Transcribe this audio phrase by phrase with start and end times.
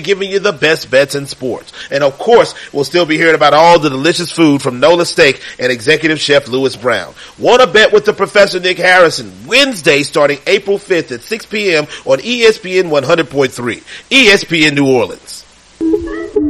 [0.00, 1.72] giving you the best bets in sports.
[1.90, 5.40] And of course, we'll still be hearing about all the delicious food from Nola Steak
[5.58, 7.14] and executive chef Lewis Brown.
[7.38, 11.84] Want to bet with the Professor Nick Harrison Wednesday starting April 5th at 6 p.m.
[12.04, 15.44] on ESPN 100.3, ESPN New Orleans.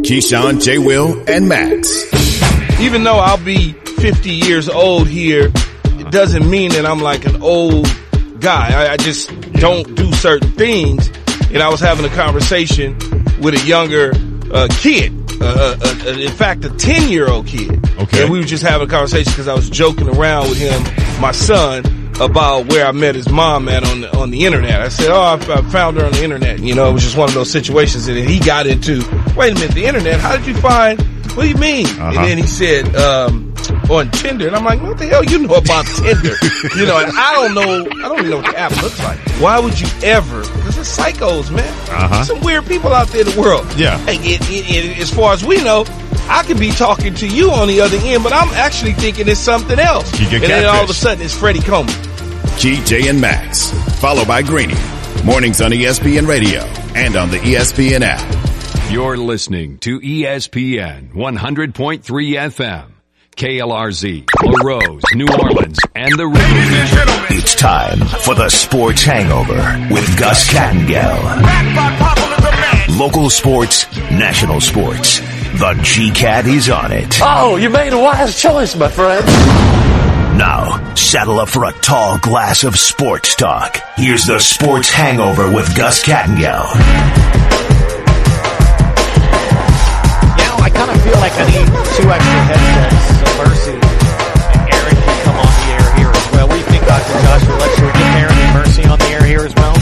[0.03, 0.79] Keyshawn, J.
[0.79, 2.11] Will, and Max.
[2.81, 5.53] even though I'll be 50 years old here,
[5.85, 7.87] it doesn't mean that I'm like an old
[8.41, 8.71] guy.
[8.73, 11.09] I, I just don't do certain things.
[11.53, 12.97] And I was having a conversation
[13.41, 14.13] with a younger
[14.53, 17.71] uh, kid, uh, uh, uh, in fact, a 10 year old kid.
[17.99, 18.23] Okay.
[18.23, 20.83] And we were just having a conversation because I was joking around with him,
[21.21, 21.85] my son,
[22.21, 24.81] about where I met his mom at on the, on the internet.
[24.81, 25.39] I said, "Oh, I
[25.71, 28.19] found her on the internet." You know, it was just one of those situations, and
[28.19, 29.03] he got into,
[29.37, 30.21] "Wait a minute, the internet?
[30.21, 31.01] How did you find?
[31.35, 33.50] What do you mean?" And then he said, um,
[33.91, 36.35] "On Tinder," and I'm like, "What the hell you know about Tinder?"
[36.77, 37.87] you know, and I don't know.
[38.05, 39.19] I don't even know what the app looks like.
[39.41, 40.41] Why would you ever?
[40.43, 41.69] Because it's psychos, man.
[41.91, 42.25] Uh-huh.
[42.25, 43.67] Some weird people out there in the world.
[43.77, 43.99] Yeah.
[43.99, 45.85] Hey, it, it, it, as far as we know.
[46.29, 49.41] I could be talking to you on the other end, but I'm actually thinking it's
[49.41, 50.13] something else.
[50.21, 51.93] You get and then all of a sudden it's Freddie Coleman.
[52.57, 53.73] Key, J, and Max.
[54.01, 54.77] Followed by Greeny.
[55.25, 56.61] Mornings on ESPN Radio
[56.95, 58.93] and on the ESPN app.
[58.93, 62.85] You're listening to ESPN 100.3 FM,
[63.37, 67.35] KLRZ, La Rose, New Orleans, and the River.
[67.35, 69.55] It's time for the Sports Hangover
[69.95, 71.17] with Gus Kattengell.
[72.99, 75.21] Local sports, national sports.
[75.59, 77.19] The G-Cat is on it.
[77.23, 79.25] Oh, you made a wise choice, my friend.
[80.37, 83.79] Now, saddle up for a tall glass of sports talk.
[83.97, 86.67] Here's the Sports Hangover with Gus Kattengell.
[90.63, 91.67] I kind of feel like I need
[91.97, 96.47] two extra headsets so Mercy and Aaron can come on the air here as well.
[96.49, 97.13] What do you think, Dr.
[97.25, 97.55] Joshua?
[97.57, 99.75] Let's we get Aaron and Mercy on the air here as well?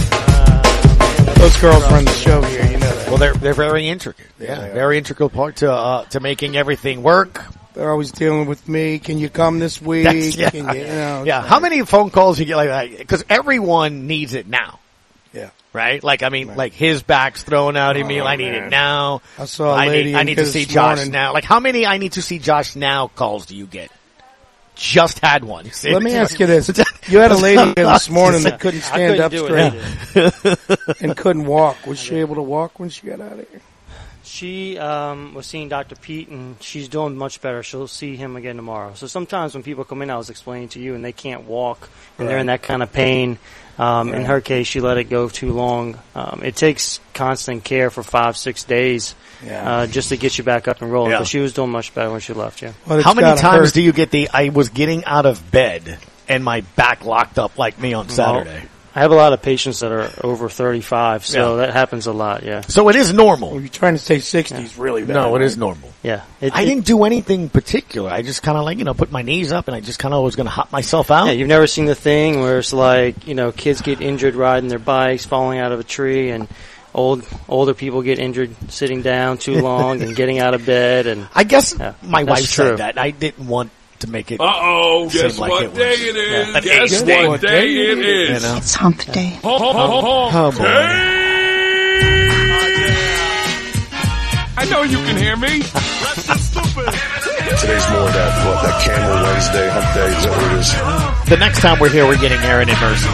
[1.38, 3.08] Those girls run the show here, you know that.
[3.08, 4.26] Well, they're they're very intricate.
[4.40, 7.42] Yeah, very integral part to uh, to making everything work.
[7.74, 8.98] They're always dealing with me.
[8.98, 10.04] Can you come this week?
[10.04, 11.42] That's- yeah, Can you, you know, yeah.
[11.42, 12.98] How many phone calls you get like that?
[12.98, 14.80] Because everyone needs it now.
[15.38, 15.50] Yeah.
[15.72, 16.02] Right?
[16.02, 18.20] Like, I mean, like his back's thrown out at me.
[18.20, 19.22] Oh, I need it now.
[19.38, 21.12] I saw a I lady need, I need to see Josh morning.
[21.12, 21.32] now.
[21.32, 23.90] Like, how many I need to see Josh now calls do you get?
[24.74, 25.70] Just had one.
[25.84, 26.70] Let me ask you this.
[27.08, 29.74] You had a lady here this morning that couldn't stand couldn't
[30.14, 31.86] up straight and couldn't walk.
[31.86, 33.62] Was she able to walk when she got out of here?
[34.24, 35.96] She um, was seeing Dr.
[35.96, 37.62] Pete, and she's doing much better.
[37.62, 38.92] She'll see him again tomorrow.
[38.94, 41.88] So sometimes when people come in, I was explaining to you, and they can't walk,
[42.18, 43.38] and they're in that kind of pain.
[43.78, 45.98] Um, In her case, she let it go too long.
[46.14, 49.70] Um, it takes constant care for five, six days Yeah.
[49.83, 51.12] uh, just to get you back up and rolling.
[51.12, 51.18] Yeah.
[51.18, 52.61] But she was doing much better when she left.
[52.61, 52.72] Yeah.
[52.86, 53.74] Well, How many times hurt.
[53.74, 57.56] do you get the, I was getting out of bed and my back locked up
[57.56, 58.62] like me on Saturday?
[58.98, 61.67] I have a lot of patients that are over 35, so Yeah.
[61.67, 62.42] that happens a lot.
[62.42, 62.63] Yeah.
[62.63, 63.53] So it is normal.
[63.53, 65.13] Well, you're trying to say 60s really bad.
[65.14, 65.42] No, it right?
[65.47, 65.92] is normal.
[66.03, 66.23] Yeah.
[66.41, 68.11] It, I it- didn't do anything particular.
[68.11, 70.14] I just kind of like, you know, put my knees up and I just kind
[70.14, 71.27] of was going to hop myself out.
[71.27, 74.69] Yeah, you've never seen the thing where it's like, you know, kids get injured riding
[74.69, 76.48] their bikes, falling out of a tree, and
[76.92, 81.07] old older people get injured sitting down too long and getting out of bed.
[81.07, 82.65] And I guess Yeah, my that's wife true.
[82.70, 82.98] said that.
[82.98, 83.70] I didn't want
[84.01, 84.41] to make it.
[84.41, 86.55] Uh-oh, Seemed guess like what it day it is?
[86.57, 87.29] An Guess eight day.
[87.29, 88.57] what day it You know?
[88.59, 89.39] It's hump day.
[89.42, 90.64] Hump, hump, hump Oh, boy.
[90.64, 91.14] day.
[94.61, 95.61] I know you can hear me.
[95.63, 96.91] That's stupid
[97.59, 101.29] Today's more that what that Camel Wednesday, Hump Day, is what it is?
[101.30, 103.09] The next time we're here, we're getting Aaron and Mercy.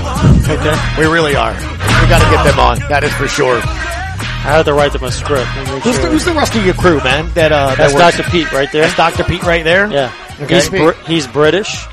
[0.52, 1.52] Okay, we really are.
[1.54, 2.78] We got to get them on.
[2.90, 3.56] That is for sure.
[3.60, 5.46] I had to write them a script.
[5.56, 7.32] and make Who's the, who's the rest of your crew, man?
[7.34, 8.30] That uh, That's that works- Dr.
[8.30, 8.82] Pete right there.
[8.82, 9.24] That's Dr.
[9.24, 9.90] Pete right there.
[9.90, 10.12] Yeah.
[10.40, 10.54] Okay.
[10.56, 11.86] He's, Br- he's British.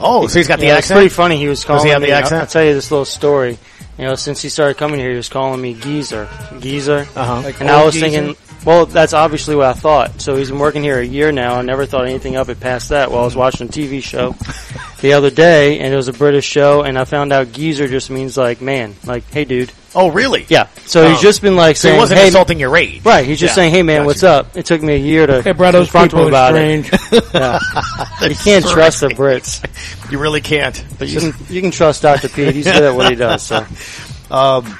[0.00, 0.98] Oh, so he's got the Yeah, it's accent.
[0.98, 1.36] pretty funny.
[1.38, 2.12] He was calling he have the me.
[2.12, 2.40] I'll- accent?
[2.40, 3.58] I'll, tell you this little story.
[3.98, 6.28] You know, since he started coming here, he was calling me Geezer.
[6.60, 7.06] Geezer.
[7.16, 7.40] Uh-huh.
[7.42, 8.08] Like and I was geezer?
[8.10, 10.20] thinking, well, that's obviously what I thought.
[10.20, 11.56] So he's been working here a year now.
[11.56, 14.36] I never thought anything of it past that while I was watching a TV show
[15.00, 18.08] the other day, and it was a British show, and I found out Geezer just
[18.08, 19.72] means like man, like hey dude.
[19.94, 20.44] Oh, really?
[20.48, 20.66] Yeah.
[20.86, 21.10] So Oh.
[21.10, 23.00] he's just been like So he saying, wasn't hey, insulting your age.
[23.04, 23.24] right?
[23.24, 23.54] He's just Yeah.
[23.56, 24.06] saying, hey man, Gotcha.
[24.06, 24.56] what's up?
[24.56, 26.90] It took me a year to Hey, bro, those confront him people are about it.
[27.34, 27.58] Yeah.
[28.28, 29.62] you can't trust the Brits,
[30.10, 30.82] You really can't.
[30.98, 32.28] but you can you can trust Dr.
[32.28, 32.54] Pete.
[32.54, 33.42] He's good at what he does.
[33.42, 33.64] So.
[34.30, 34.78] Um,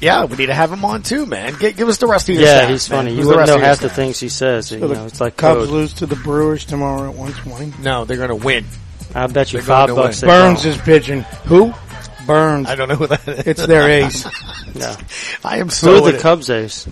[0.00, 1.56] yeah, we need to have him on too, man.
[1.58, 2.98] G- give us the rest of your Yeah, stats, he's man.
[3.00, 3.10] funny.
[3.10, 3.92] Who's You the wouldn't rest know of your half the stats?
[3.96, 4.70] things he says.
[4.70, 5.68] You So know, it's like Cubs code.
[5.70, 7.72] lose to the Brewers tomorrow at 120.
[7.82, 8.66] No, they're going to win.
[9.16, 10.22] I bet you They're five to bucks.
[10.22, 10.28] win.
[10.30, 10.72] they Burnes don't.
[10.74, 11.22] is pitching.
[11.46, 11.74] Who?
[12.28, 12.68] Burnes.
[12.68, 13.46] I don't know who that is.
[13.46, 14.24] It's their ace.
[14.74, 14.96] Yeah.
[15.44, 16.04] I am Who so.
[16.06, 16.86] are the Cubs ace?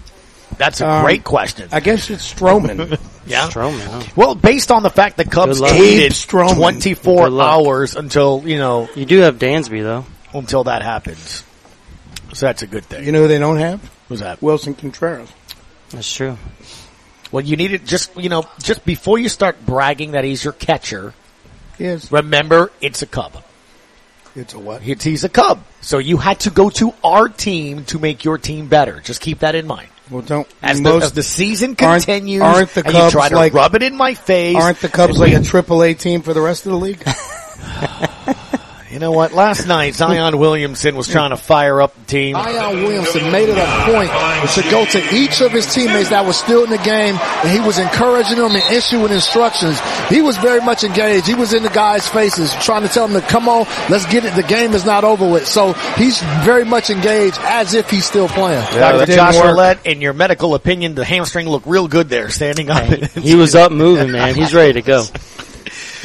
[0.58, 1.68] That's a Um, great question.
[1.70, 2.98] I guess it's Stroman.
[3.28, 3.48] Yeah.
[3.48, 3.80] Stroman.
[3.80, 4.02] Huh?
[4.14, 5.72] Well, based on the fact the Cubs Good luck.
[5.80, 10.04] waited 24 hours until, you know, You do have Dansby though.
[10.32, 11.42] until that happens.
[12.34, 13.04] So that's a good thing.
[13.04, 13.80] you know who they don't have?
[14.08, 14.40] Who's that?
[14.40, 15.28] Willson Contreras.
[15.90, 16.38] That's true.
[17.32, 20.52] Well, you need it just, you know, just before you start bragging that he's your
[20.52, 21.12] catcher,
[21.80, 22.12] Yes.
[22.12, 23.42] remember it's a Cub.
[24.36, 24.86] It's a what?
[24.86, 25.62] It's, he's a Cub.
[25.80, 29.00] So you had to go to our team to make your team better.
[29.00, 29.88] Just keep that in mind.
[30.10, 33.28] Well, don't As, the, as the season aren't- continues, aren't the and you Cubs try
[33.28, 34.54] to like- rub it in my face.
[34.56, 37.02] aren't the Cubs like we- a triple A team for the rest of the league?
[38.96, 39.34] You know what?
[39.34, 42.34] Last night, Zion Williamson was trying to fire up the team.
[42.34, 44.08] Zion Williamson made it a point
[44.54, 47.60] to go to each of his teammates that was still in the game, and he
[47.60, 49.78] was encouraging them and issuing instructions.
[50.08, 51.26] He was very much engaged.
[51.26, 54.24] He was in the guys' faces, trying to tell them to come on, let's get
[54.24, 54.34] it.
[54.34, 55.46] The game is not over with.
[55.46, 58.64] So he's very much engaged, as if he's still playing.
[58.72, 59.14] Yeah, Dr.
[59.14, 62.86] Josh Roulette, in your medical opinion, the hamstring looked real good there, standing up.
[62.86, 64.34] He was up moving, man.
[64.34, 65.04] He's ready to go.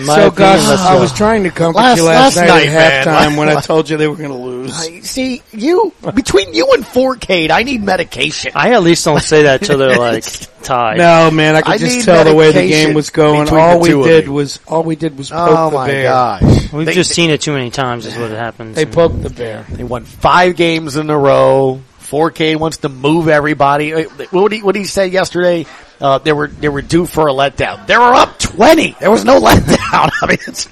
[0.02, 2.48] In my so, opinion, Gus, let's I was trying to comfort Last- you last, last
[2.48, 3.32] night, night, at man.
[3.34, 4.72] halftime when I told you they were going to lose.
[4.74, 8.52] I- See, you, between you and Forcade, I need medication.
[8.56, 10.24] I at least don't say that till they're like
[10.64, 10.98] tied.
[10.98, 13.50] No, man, I could I just tell the way the game was going.
[13.50, 14.34] All we did you.
[14.34, 16.04] was all we did was oh, poke Oh the my bear.
[16.04, 16.72] gosh.
[16.74, 18.76] We've They- just seen it too many times is what happens.
[18.76, 19.66] They poked the bear.
[19.70, 21.82] They won five games in a row.
[22.12, 23.94] 4K wants to move everybody.
[23.94, 25.66] Uh, What did he, what did he say yesterday?
[26.00, 27.86] Uh, they were they were due for a letdown.
[27.88, 28.96] They were up twenty.
[29.00, 30.10] There was no letdown.
[30.22, 30.68] I mean, it's,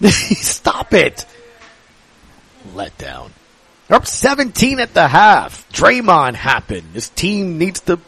[0.00, 1.26] They stop it.
[2.74, 3.30] Letdown.
[3.88, 5.68] They're up seventeen at the half.
[5.72, 6.84] Draymond happened.
[6.92, 7.98] This team needs to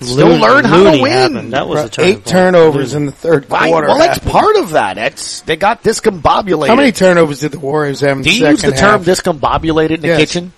[0.00, 1.12] still Looney- learn how Looney to win.
[1.34, 1.52] happened.
[1.52, 2.26] That was a turning Eight point.
[2.26, 3.68] turnovers in the third Right.
[3.70, 3.88] quarter.
[3.88, 4.94] Well, that's part of that.
[4.96, 6.68] That's they got discombobulated.
[6.68, 9.04] How many turnovers did the Warriors have in Do the you use second the term
[9.04, 9.06] half?
[9.06, 10.52] discombobulated in the kitchen?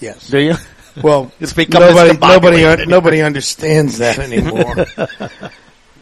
[0.00, 0.28] Yes.
[0.28, 0.54] Do you?
[1.02, 4.86] Well, It's become nobody, nobody, un- nobody understands that anymore.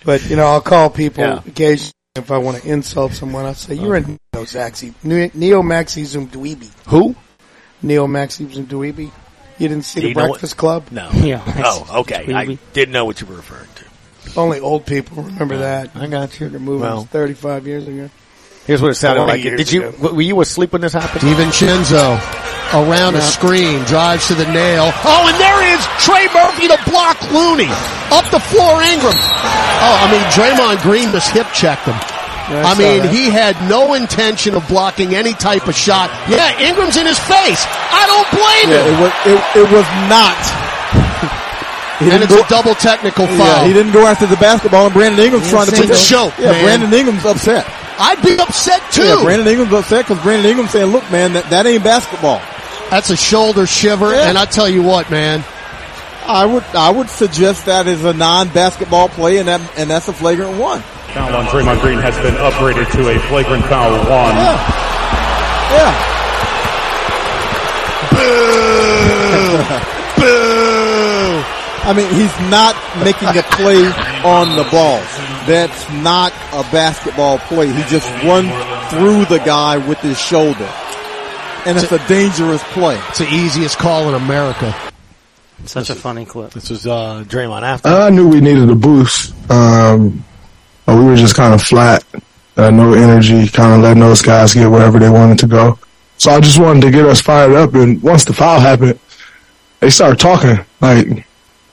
[0.04, 1.40] but you know, I'll call people Yeah.
[1.46, 3.46] occasionally if I want to insult someone.
[3.46, 7.16] I'll say, "You're a neo Maxi, neo Maxi Zumdweeby." Who?
[7.80, 9.10] Neo Maxi Zumdweeby.
[9.58, 10.84] You didn't see Do the you know Breakfast Club?
[10.90, 11.08] No.
[11.14, 11.42] Yeah.
[11.64, 12.30] Oh, okay.
[12.34, 14.38] I didn't know what you were referring to.
[14.38, 15.96] Only old people remember that.
[15.96, 16.50] I got you.
[16.50, 16.96] The movie Well.
[16.96, 18.10] was 35 years ago.
[18.66, 19.42] Here's what it sounded like.
[19.42, 19.88] Did you?
[19.88, 20.12] ago.
[20.14, 21.22] Were you asleep when this happened?
[21.22, 22.14] DiVincenzo
[22.72, 24.90] around a screen, drives to the nail.
[25.04, 27.68] Oh, and there is Trey Murphy to block Looney.
[28.14, 29.12] Up the floor, Ingram.
[29.12, 31.96] Oh, I mean, Draymond Green just hip checked him.
[32.50, 33.12] Yeah, I saw mean, that.
[33.14, 36.10] he had no intention of blocking any type of shot.
[36.28, 37.62] Yeah, Ingram's in his face.
[37.66, 38.94] I don't blame Yeah, him.
[38.94, 40.38] it was it, it was not.
[42.02, 43.38] He And it's go- a double technical foul.
[43.38, 45.94] Yeah, he didn't go after the basketball, and Brandon Ingram's trying to It's a the
[45.94, 46.64] joke, Yeah, man.
[46.64, 47.62] Brandon Ingram's upset.
[47.98, 49.02] I'd be upset too.
[49.04, 52.40] Yeah, Brandon Ingram's upset because Brandon Ingram's saying, "Look, man, that, that ain't basketball."
[52.90, 54.28] That's a shoulder shiver, Yeah.
[54.28, 55.44] and I tell you what, man.
[56.26, 60.12] I would I would suggest that is a non-basketball play, and that and that's a
[60.12, 60.80] flagrant one.
[61.12, 64.34] Foul on Draymond Green has been upgraded to a flagrant foul one.
[64.36, 64.56] Yeah.
[65.72, 66.21] Boo!
[71.84, 73.84] I mean, he's not making a play
[74.24, 74.98] on the ball.
[75.46, 77.66] That's not a basketball play.
[77.66, 78.44] He just run
[78.90, 80.70] through the guy with his shoulder.
[81.66, 83.00] And it's a dangerous play.
[83.08, 84.74] It's the easiest call in America.
[85.64, 86.52] Such a funny clip.
[86.52, 87.88] This was uh, Draymond after.
[87.88, 89.32] I knew we needed a boost.
[89.50, 90.24] Um,
[90.86, 92.04] but we were just kind of flat,
[92.56, 95.78] uh, no energy, kind of letting those guys get wherever they wanted to go.
[96.18, 97.74] So I just wanted to get us fired up.
[97.74, 98.98] And once the foul happened,
[99.80, 100.64] they started talking.
[100.80, 101.26] Like,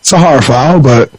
[0.09, 1.11] it's a hard foul, but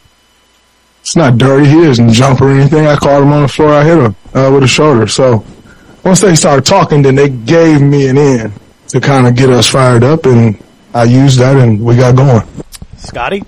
[1.01, 1.65] it's not dirty.
[1.69, 2.89] He doesn't jump or anything.
[2.89, 3.73] I caught him on the floor.
[3.73, 5.07] I hit him uh, with a shoulder.
[5.07, 5.45] So
[6.05, 8.53] once they started talking, then they gave me an in
[8.89, 10.61] to kind of get us fired up, and
[10.93, 12.43] I used that, and we got going.
[12.97, 13.45] Scotty?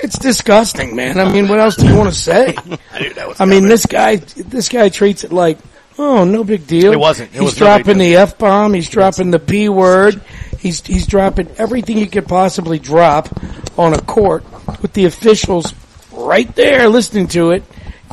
[0.00, 1.20] It's disgusting, man.
[1.20, 2.56] I mean, what else do you want to say?
[3.38, 5.58] I mean, this guy, this guy treats it like,
[5.98, 6.94] oh, no big deal.
[6.94, 7.28] It wasn't.
[7.34, 8.72] It he's was no dropping the f bomb.
[8.72, 10.22] He's dropping the p word.
[10.58, 13.28] He's he's dropping everything he could possibly drop
[13.78, 14.44] on a court
[14.82, 15.72] with the officials
[16.12, 17.62] right there listening to it.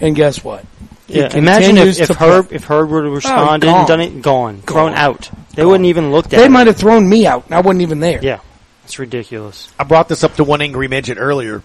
[0.01, 0.65] And guess what?
[1.07, 2.27] He Yeah, imagine if, if to play.
[2.27, 3.79] Herb if Herb would have oh, responded gone.
[3.79, 5.29] and done it, gone, thrown out.
[5.55, 6.51] They wouldn't even looked at They it.
[6.51, 7.45] might have thrown me out.
[7.45, 8.19] and I wasn't even there.
[8.21, 8.39] Yeah,
[8.83, 9.69] it's ridiculous.
[9.79, 11.63] I brought this up to one angry midget earlier.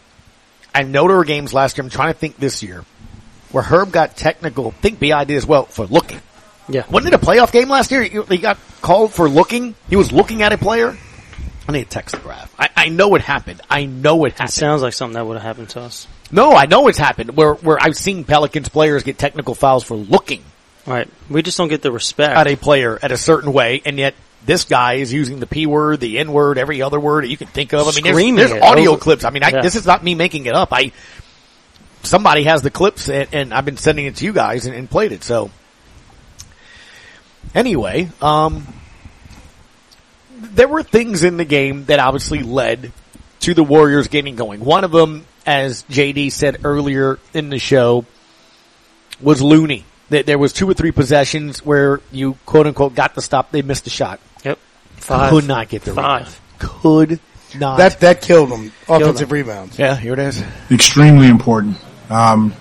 [0.74, 1.84] I know there were games last year.
[1.84, 2.84] I'm trying to think this year
[3.50, 4.70] where Herb got technical.
[4.70, 6.20] Think Bi did as well for looking.
[6.70, 6.84] Yeah.
[6.90, 8.02] Wasn't it a playoff game last year?
[8.02, 9.74] He got called for looking.
[9.88, 10.96] He was looking at a player.
[11.68, 12.52] I need to text the graph.
[12.58, 13.60] I, I know it happened.
[13.70, 14.48] I know it happened.
[14.48, 16.06] It sounds like something that would have happened to us.
[16.32, 17.36] No, I know it's happened.
[17.36, 20.42] Where where I've seen Pelicans players get technical fouls for looking
[20.86, 21.08] Right.
[21.28, 22.36] We just don't get the respect.
[22.36, 24.14] at a player at a certain way, and yet
[24.46, 27.36] this guy is using the p word, the n word, every other word that you
[27.36, 27.82] can think of.
[27.86, 29.24] I mean, Screaming there's, there's audio Those- clips.
[29.24, 29.60] I mean, I, Yeah.
[29.60, 30.70] this is not me making it up.
[30.72, 30.92] I
[32.02, 34.90] somebody has the clips, and, and I've been sending it to you guys and, and
[34.90, 35.22] played it.
[35.22, 35.50] So
[37.54, 38.66] anyway, um,
[40.38, 42.92] there were things in the game that obviously led
[43.40, 44.60] to the Warriors getting going.
[44.60, 48.04] One of them, as JD said earlier in the show,
[49.20, 49.84] was Looney.
[50.10, 53.52] That there was two or three possessions where you quote unquote got the stop.
[53.52, 54.18] They missed the shot.
[54.44, 54.58] Yep.
[54.96, 55.30] Five.
[55.30, 56.40] Could not get the Five.
[56.60, 56.80] rebound.
[56.82, 57.20] Could
[57.56, 57.78] not.
[57.78, 58.72] That that killed them.
[58.86, 59.34] Killed Offensive them.
[59.36, 59.78] rebounds.
[59.78, 60.42] Yeah, here it is.
[60.70, 61.76] extremely important.
[62.10, 62.54] Um,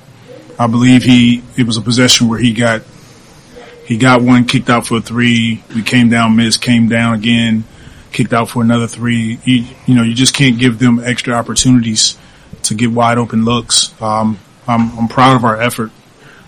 [0.60, 2.82] I believe he it was a possession where he got
[3.90, 5.64] he got one kicked out for a three.
[5.74, 7.64] We came down, missed, came down again,
[8.12, 9.40] kicked out for another three.
[9.44, 12.16] You, you know, you just can't give them extra opportunities
[12.66, 14.00] to get wide open looks.
[14.00, 15.90] Um, I'm, I'm proud of our effort.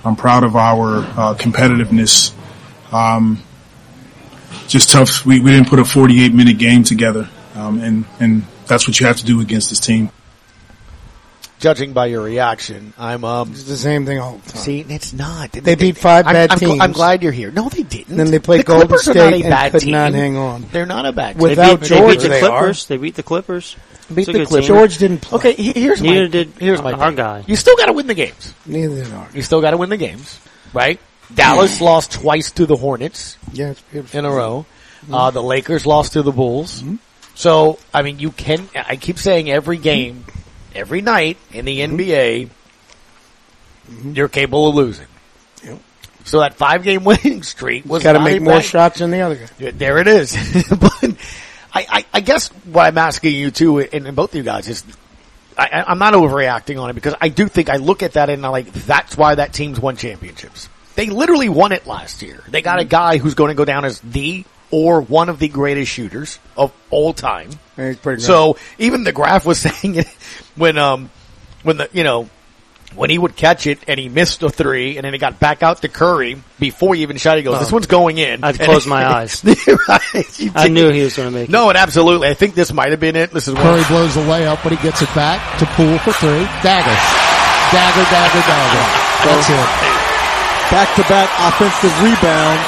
[0.06, 2.32] I'm proud of our uh, competitiveness.
[2.94, 3.42] Um,
[4.68, 5.26] just tough.
[5.26, 9.08] We, we didn't put a 48 minute game together, um, and and that's what you
[9.08, 10.12] have to do against this team.
[11.62, 13.52] Judging by your reaction, I'm um.
[13.52, 14.62] It's the same thing all the time.
[14.62, 15.52] See, it's not.
[15.52, 16.82] They beat five I'm- bad I'm, gl- teams.
[16.82, 17.52] I'm glad you're here.
[17.52, 18.18] No, they didn't.
[18.18, 19.92] Then they played the Golden Clippers State not and bad could team.
[19.92, 20.66] not hang on.
[20.72, 21.42] They're not a bad team.
[21.44, 22.86] Without they beat, George, they beat the they Clippers.
[22.88, 23.76] They beat the Clippers.
[24.14, 24.68] Beat the Clippers.
[24.68, 25.38] George didn't play.
[25.38, 27.44] Okay, here's Neither my did here's my our guy.
[27.48, 28.54] You still got to win the games.
[28.66, 29.34] Neither did ours.
[29.36, 30.40] You still got to win the games,
[30.74, 31.00] right?
[31.34, 34.18] Dallas lost twice to the Hornets Yeah, it's beautiful.
[34.20, 34.66] in a row.
[35.12, 36.84] Uh, the Lakers lost to the Bulls.
[37.36, 40.26] So, I mean, you can, I keep saying every game,
[40.76, 41.96] every night in the mm-hmm.
[41.96, 42.50] NBA,
[43.90, 44.14] mm-hmm.
[44.14, 45.08] you're capable of losing.
[46.24, 49.22] So that five game winning streak was Got to make more bad- shots than the
[49.22, 49.72] other guy.
[49.72, 50.36] There it is.
[50.70, 51.16] but
[51.74, 54.68] I, I, I guess what I'm asking you too, and, and both of you guys
[54.68, 54.84] is,
[55.58, 58.30] I, I- I'm not overreacting on it because I do think I look at that
[58.30, 60.70] and I'm like, that's why that team's won championships.
[60.96, 62.44] They literally won it last year.
[62.50, 62.90] They got a mm-hmm.
[62.90, 66.72] guy who's going to go down as the or one of the greatest shooters of
[66.90, 67.50] all time.
[67.76, 68.22] Pretty good.
[68.22, 70.08] So even the graph was saying it
[70.56, 71.10] when um
[71.64, 72.30] when the you know
[72.96, 75.64] when he would catch it and he missed a three and then it got back
[75.64, 77.76] out to Curry before he even shot, he goes, "This Oh.
[77.78, 79.40] one's going in." I'd And- close my eyes.
[79.46, 81.52] right, I knew he was going to make it.
[81.52, 82.28] No, and absolutely.
[82.28, 83.32] I think this might have been it.
[83.32, 86.44] This is Curry blows away up, but he gets it back to Poole for three.
[86.68, 86.92] Dagger.
[87.72, 88.84] Dagger, dagger, dagger.
[89.24, 89.68] That's it.
[90.72, 92.60] Back to back offensive rebound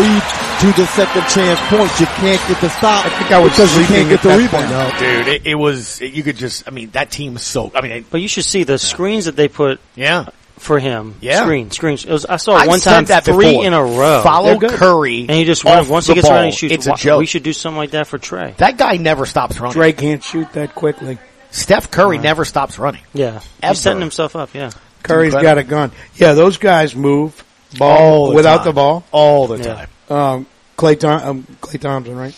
[0.00, 0.22] lead
[0.62, 2.00] to the second chance points.
[2.00, 4.50] You can't get the stop I think I was because you can't get the that
[4.50, 4.64] point.
[4.64, 4.98] rebound.
[4.98, 5.28] dude.
[5.28, 6.66] It, it was you could just.
[6.66, 7.70] I mean, that team was so.
[7.74, 10.26] I mean, it, But you should see the screens that they put yeah.
[10.58, 11.16] for him.
[11.20, 11.42] Yeah.
[11.42, 12.04] Screen, screens.
[12.04, 13.64] It was, I saw it I've one time that three before.
[13.66, 14.20] in a row.
[14.22, 15.88] Follow Curry And he just off runs.
[15.88, 16.44] Once the he gets around, ball.
[16.46, 16.74] he shoots.
[16.74, 17.18] It's a joke.
[17.20, 18.54] We should do something like that for Trey.
[18.58, 19.74] That guy never stops running.
[19.74, 21.18] Trey can't shoot that quickly.
[21.50, 23.02] Steph Curry never stops running.
[23.12, 23.40] Yeah.
[23.62, 23.72] Ever.
[23.74, 24.70] He's setting himself up, yeah.
[25.02, 25.90] Curry's got a gun.
[26.14, 27.44] Yeah, those guys move
[27.76, 28.64] ball All the without time.
[28.66, 29.04] the ball.
[29.10, 29.74] all the Yeah.
[29.74, 29.88] time.
[30.10, 32.32] Um, Clay, Thom- um, Klay Thompson, right?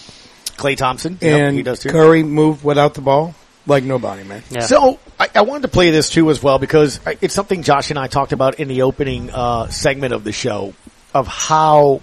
[0.56, 1.88] Klay Thompson, yep, And he does too.
[1.90, 3.34] Curry move without the ball
[3.66, 4.42] like nobody, man.
[4.50, 4.60] Yeah.
[4.60, 7.90] So I, I wanted to play this too as well because I- it's something Josh
[7.90, 10.74] and I talked about in the opening uh, segment of the show
[11.14, 12.02] of how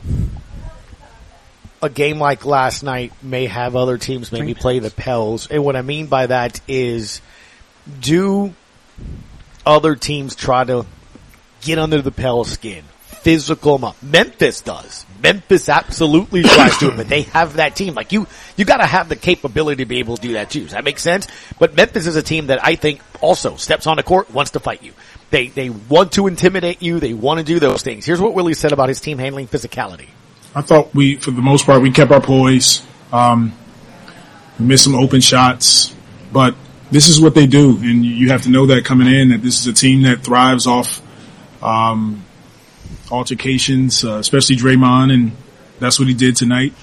[1.82, 5.76] a game like last night may have other teams maybe play the Pels, and what
[5.76, 7.22] I mean by that is,
[8.00, 8.54] do
[9.66, 10.86] other teams try to
[11.62, 12.84] get under the Pels skin?
[13.02, 14.02] Physical them up.
[14.04, 15.06] Memphis does.
[15.22, 17.94] Memphis absolutely tries to, but they have that team.
[17.94, 20.62] Like you, you gotta have the capability to be able to do that too.
[20.62, 21.28] Does that make sense?
[21.60, 24.60] But Memphis is a team that I think also steps on the court, wants to
[24.60, 24.94] fight you.
[25.30, 27.00] They, they want to intimidate you.
[27.00, 28.06] They want to do those things.
[28.06, 30.10] Here's what Willie said about his team handling physicality.
[30.54, 32.86] I thought we, for the most part, we kept our poise.
[33.14, 33.54] Um,
[34.60, 35.96] we missed some open shots,
[36.34, 36.56] but
[36.92, 39.60] this is what they do, and you have to know that coming in that this
[39.60, 41.02] is a team that thrives off
[41.64, 42.26] um,
[43.12, 45.32] altercations, uh, especially Draymond, and
[45.80, 46.74] that's what he did tonight.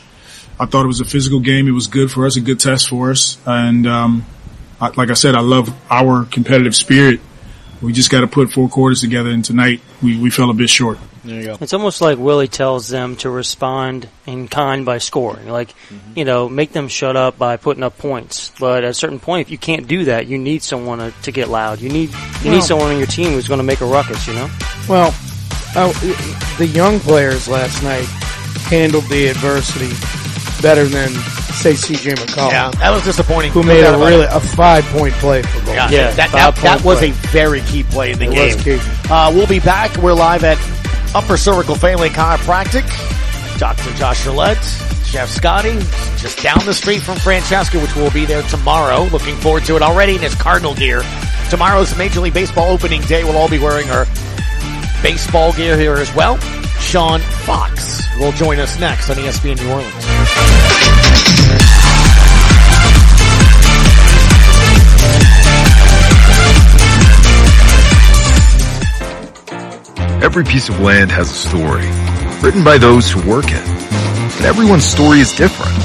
[0.60, 1.68] I thought it was a physical game.
[1.68, 4.26] It was good for us, a good test for us, and um,
[4.80, 7.20] I, like I said, I love our competitive spirit.
[7.80, 10.68] We just got to put four quarters together, and tonight we, we fell a bit
[10.68, 10.98] short.
[11.24, 11.58] There you go.
[11.60, 15.48] It's almost like Willie tells them to respond in kind by scoring.
[15.48, 16.18] Like, Mm-hmm.
[16.18, 18.50] you know, make them shut up by putting up points.
[18.58, 21.30] But at a certain point, if you can't do that, you need someone to, to
[21.32, 21.80] get loud.
[21.80, 22.16] You need you
[22.46, 24.26] Well- need someone on your team who's going to make a ruckus.
[24.26, 24.48] You know.
[24.88, 25.14] Well,
[25.86, 28.04] uh, the young players last night
[28.68, 29.88] handled the adversity
[30.62, 31.08] better than
[31.54, 32.12] say C.J.
[32.14, 32.50] McCollum.
[32.50, 33.52] Yeah, that was disappointing.
[33.52, 34.28] Who made a really it.
[34.32, 35.74] a five point play for goal.
[35.74, 37.10] Yeah, Yeah, that, that, that was play.
[37.10, 38.54] a very key play in the It game.
[38.56, 38.78] was key.
[39.10, 39.96] Uh, we'll be back.
[39.96, 40.58] We're live at
[41.14, 42.86] Upper Cervical Family Chiropractic.
[43.58, 43.92] Dr.
[43.94, 44.62] Josh Gillette,
[45.04, 45.78] Chef Scotty,
[46.18, 49.04] just down the street from Francesca, which will be there tomorrow.
[49.04, 51.02] Looking forward to it already in his Cardinal gear.
[51.50, 53.24] Tomorrow's Major League Baseball opening day.
[53.24, 54.06] We'll all be wearing our
[55.02, 56.36] baseball gear here as well.
[56.80, 59.94] Sean Fox will join us next on ESPN New Orleans.
[70.22, 71.86] Every piece of land has a story,
[72.42, 73.64] written by those who work it.
[74.36, 75.76] But everyone's story is different.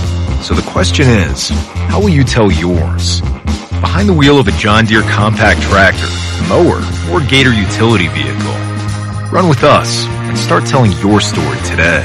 [0.43, 1.49] So the question is,
[1.89, 3.21] how will you tell yours?
[3.83, 6.07] behind the wheel of a John Deere compact tractor,
[6.47, 6.79] mower,
[7.11, 8.72] or Gator utility vehicle.
[9.33, 12.03] Run with us and start telling your story today.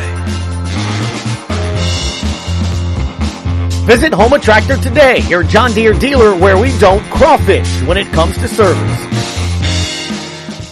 [3.84, 8.34] Visit Houma Tractor today, your John Deere dealer where we don't crawfish when it comes
[8.38, 8.98] to service.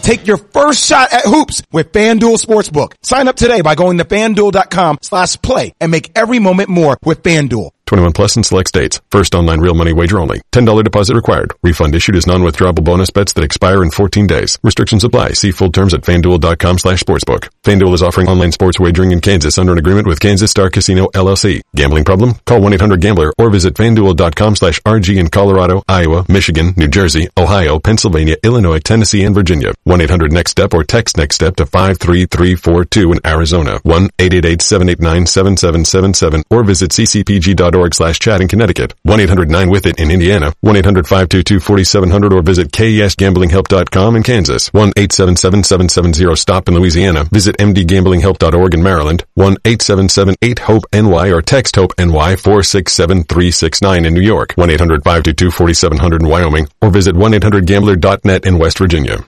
[0.00, 2.94] Take your first shot at hoops with FanDuel Sportsbook.
[3.02, 7.22] Sign up today by going to fanduel.com slash play and make every moment more with
[7.22, 7.70] FanDuel.
[7.86, 9.00] 21 plus in select states.
[9.12, 10.40] First online real money wager only.
[10.52, 11.52] $10 deposit required.
[11.62, 14.58] Refund issued as non-withdrawable bonus bets that expire in 14 days.
[14.64, 15.34] Restrictions apply.
[15.34, 17.48] See full terms at fanduel.com slash sportsbook.
[17.62, 21.06] FanDuel is offering online sports wagering in Kansas under an agreement with Kansas Star Casino
[21.14, 21.60] LLC.
[21.76, 22.34] Gambling problem?
[22.44, 28.34] Call 1-800-GAMBLER or visit fanduel.com slash RG in Colorado, Iowa, Michigan, New Jersey, Ohio, Pennsylvania,
[28.42, 29.72] Illinois, Tennessee, and Virginia.
[29.86, 33.78] 1-800-NEXT-STEP or text NEXT STEP to 53342 in Arizona.
[33.80, 38.94] 1-888-789-7777 or visit ccpg.org slash chat in Connecticut.
[39.06, 40.52] 1-800-9-WITH-IT in Indiana.
[40.64, 44.70] 1-800-522-4700 or visit kesgamblinghelp.com in Kansas.
[44.70, 47.24] 1-877-770-STOP in Louisiana.
[47.24, 49.24] Visit mdgamblinghelp.org in Maryland.
[49.38, 54.54] 1-877-8-HOPE-NY or text HOPE-NY 467-369 in New York.
[54.54, 59.18] 1-800-522-4700 in Wyoming or visit 1-800-GAMBLER.net in West Virginia.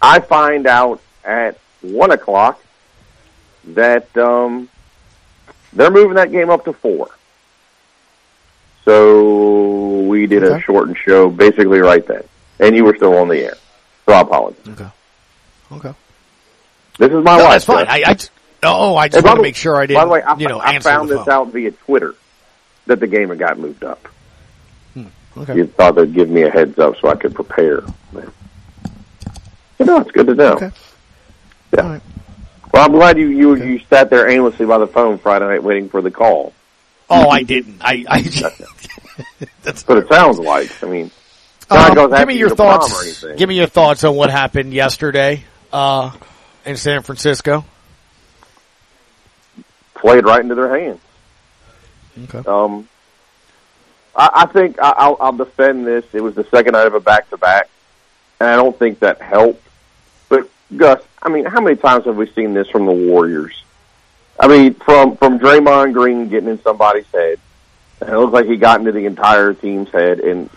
[0.00, 2.60] I find out at one o'clock
[3.64, 4.68] that um,
[5.72, 7.08] they're moving that game up to four.
[8.84, 12.24] So we did a shortened show basically right then,
[12.58, 13.56] and you were still on the air.
[14.06, 14.68] So I apologize.
[14.68, 14.88] Okay.
[15.72, 15.94] Okay.
[16.98, 17.52] This is my no, life.
[17.52, 17.86] that's fine.
[17.88, 18.30] I, I just,
[18.62, 20.78] oh, I just want to make sure I didn't, the way, I, you know, I
[20.80, 21.30] found this phone.
[21.30, 22.14] out via Twitter
[22.86, 24.06] that the game had got moved up.
[24.94, 25.06] Hmm.
[25.36, 25.56] Okay.
[25.56, 27.82] You thought they'd give me a heads up so I could prepare.
[28.12, 28.28] But,
[29.78, 30.54] you know, it's good to know.
[30.54, 30.70] Okay.
[31.74, 32.00] Yeah.
[32.72, 35.88] Well, I'm glad you you you sat there aimlessly by the phone Friday night waiting
[35.88, 36.54] for the call.
[37.10, 37.78] Oh, I didn't.
[37.82, 38.22] I, I
[39.62, 40.82] That's what it sounds like.
[40.82, 41.10] I mean,
[41.70, 43.24] Um, give me your to prom or thoughts.
[43.36, 46.12] Give me your thoughts on what happened yesterday uh,
[46.64, 47.64] in San Francisco.
[49.94, 51.00] played right into their hands.
[52.24, 52.48] Okay.
[52.48, 52.88] Um,
[54.16, 56.04] I, I think I, I'll, I'll defend this.
[56.12, 57.68] It was the second night of a back to back,
[58.40, 59.66] and I don't think that helped.
[60.28, 63.62] But Gus, I mean, how many times have we seen this from the Warriors?
[64.38, 67.38] I mean, from from Draymond Green getting in somebody's head,
[68.00, 70.18] and it looks like he got into the entire team's head.
[70.18, 70.50] And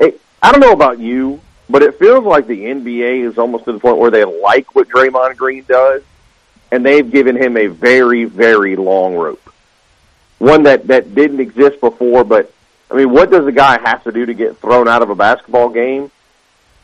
[0.00, 3.72] it, I don't know about you, but it feels like the NBA is almost to
[3.72, 6.02] the point where they like what Draymond Green does,
[6.70, 9.42] and they've given him a very, very long rope.
[10.38, 12.52] One that, that didn't exist before, but
[12.90, 15.14] I mean, what does a guy have to do to get thrown out of a
[15.14, 16.10] basketball game?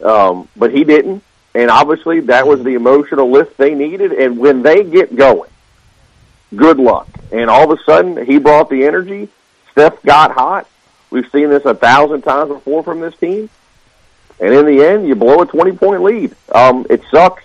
[0.05, 1.23] Um, but he didn't,
[1.57, 4.13] and obviously that was the emotional lift they needed.
[4.13, 5.51] And when they get going,
[6.55, 7.09] good luck.
[7.33, 9.31] And all of a sudden, he brought the energy.
[9.73, 10.69] Steph got hot.
[11.09, 13.49] We've seen this a thousand times before from this team.
[14.39, 16.37] And in the end, you blow a twenty point lead.
[16.55, 17.43] Um, it sucks.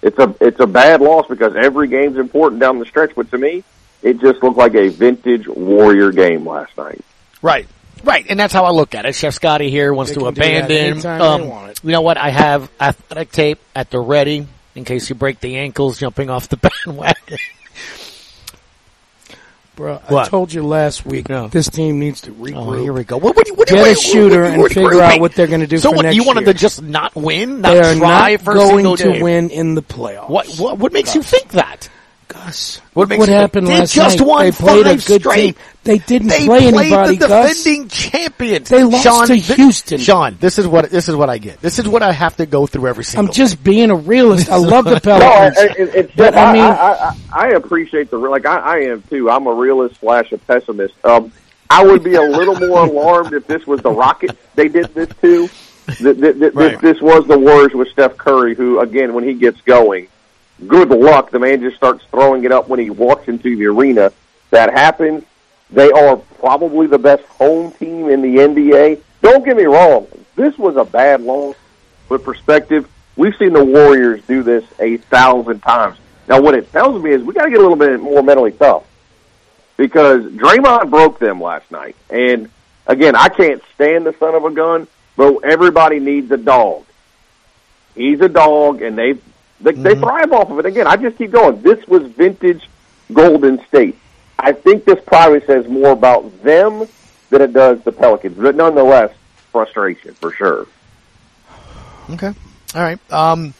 [0.00, 3.14] It's a it's a bad loss because every game's important down the stretch.
[3.14, 3.62] But to me,
[4.02, 7.04] it just looked like a vintage Warrior game last night.
[7.42, 7.66] Right.
[8.04, 9.14] Right, and that's how I look at it.
[9.14, 11.06] Chef Scotty here wants They to can do that abandon.
[11.20, 12.16] Um, you know what?
[12.18, 16.48] I have athletic tape at the ready in case you break the ankles jumping off
[16.48, 17.38] the bandwagon.
[19.76, 20.26] Bro, What?
[20.26, 22.54] I told you last week this team needs to regroup.
[22.54, 23.16] Oh, here we go.
[23.16, 25.90] What, what, what, Get a shooter and figure out what they're going to do So
[25.90, 26.02] for what?
[26.04, 26.52] next You wanted year.
[26.52, 29.82] to just not win, not they are try not for going to win in the
[29.82, 30.28] playoffs.
[30.28, 30.46] What?
[30.58, 31.88] What, what makes you think that?
[32.34, 34.26] Gus, What makes what you happened They last just night?
[34.26, 35.36] won they played five a good straight.
[35.56, 35.64] team.
[35.84, 37.16] They didn't They play played anybody.
[37.16, 37.62] the Gus.
[37.62, 38.68] defending champions.
[38.68, 39.98] They lost Sean, to thi- Houston.
[39.98, 41.60] Sean, this is what this is what I get.
[41.60, 43.26] This is what I have to go through every single.
[43.28, 44.50] I'm just being a realist.
[44.50, 45.56] I love the Pelicans.
[45.58, 48.76] I- it, it's but I I, mean, I, I, I appreciate the like I, I
[48.90, 49.30] am too.
[49.30, 50.94] I'm a realist slash a pessimist.
[51.04, 51.32] Um,
[51.70, 55.08] I would be a little more alarmed if this was the Rockets they did this
[55.22, 55.48] to.
[55.98, 56.72] Th- th- th- Right.
[56.80, 60.08] This, this was the Warriors with Steph Curry, who again, when he gets going,
[60.66, 61.30] good luck.
[61.30, 64.12] The man just starts throwing it up when he walks into the arena.
[64.50, 65.24] That happens.
[65.70, 69.00] They are probably the best home team in the NBA.
[69.22, 70.06] Don't get me wrong.
[70.36, 71.56] This was a bad loss.
[72.08, 75.96] With perspective, we've seen the Warriors do this a thousand times.
[76.28, 78.52] Now, what it tells me is we got to get a little bit more mentally
[78.52, 78.84] tough
[79.76, 81.96] because Draymond broke them last night.
[82.10, 82.50] And
[82.86, 84.86] again, I can't stand the son of a gun,
[85.16, 86.84] but everybody needs a dog.
[87.94, 88.98] He's a dog, and
[89.60, 90.66] they they, they thrive off of it.
[90.66, 91.62] Again, I just keep going.
[91.62, 92.68] This was vintage
[93.12, 93.98] Golden State.
[94.38, 96.86] I think this probably says more about them
[97.30, 99.14] than it does the Pelicans, but nonetheless,
[99.52, 100.66] frustration for sure.
[102.10, 102.32] Okay.
[102.74, 102.98] All right.
[103.12, 103.54] Um,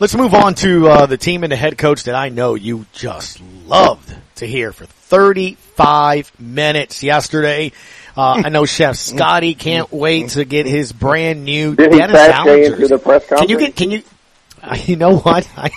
[0.00, 2.86] let's move on to uh, the team and the head coach that I know you
[2.92, 7.72] just loved to hear for 35 minutes yesterday.
[8.16, 12.78] Uh, I know Chef Scotty can't wait to get his brand new Did Dennis Allen
[12.78, 12.96] jersey.
[13.36, 13.76] Can you get?
[13.76, 14.02] Can you?
[14.86, 15.48] You know what?
[15.56, 15.70] I,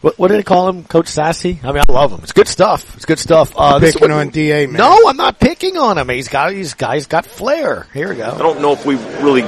[0.00, 1.60] what, what did they call him, Coach Sassy?
[1.62, 2.20] I mean, I love him.
[2.22, 2.94] It's good stuff.
[2.96, 3.54] It's good stuff.
[3.56, 4.74] Uh, this is picking what- on Da, man.
[4.74, 6.08] No, I'm not picking on him.
[6.10, 6.52] He's got.
[6.52, 7.86] He's guy's got flair.
[7.94, 8.30] Here we go.
[8.30, 9.42] I don't know if we really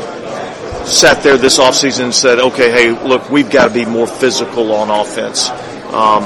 [0.87, 4.73] sat there this offseason and said, okay, hey, look, we've got to be more physical
[4.73, 5.49] on offense.
[5.51, 6.23] Um,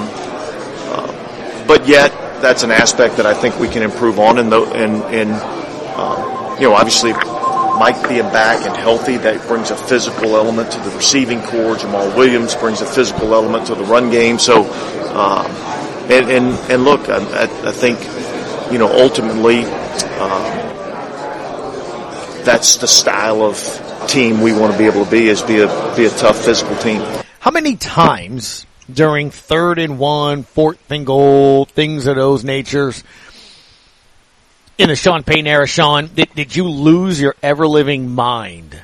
[0.92, 2.10] uh, but yet,
[2.42, 4.38] that's an aspect that I think we can improve on.
[4.38, 5.30] And, the, and, and
[5.98, 7.12] um, you know, obviously,
[7.80, 11.76] Mike being back and healthy, that brings a physical element to the receiving corps.
[11.76, 14.38] Jamaal Williams brings a physical element to the run game.
[14.38, 14.70] So,
[15.14, 15.46] um,
[16.10, 17.98] and, and, and look, I, I, think,
[18.70, 20.42] you know, ultimately, um,
[22.44, 23.56] that's the style of
[24.08, 26.76] team we want to be able to be is be a be a tough physical
[26.76, 27.00] team.
[27.38, 33.04] How many times during third and one, fourth and goal, things of those natures,
[34.80, 38.80] in the Sean Payton era, Sean, did, did you lose your ever living mind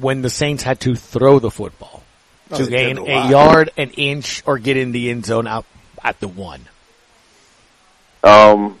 [0.00, 2.02] when the Saints had to throw the football
[2.50, 5.46] Oh, to they gain a a yard, an inch, or get in the end zone
[5.46, 5.66] out
[6.02, 6.60] at the one?
[8.22, 8.78] Um,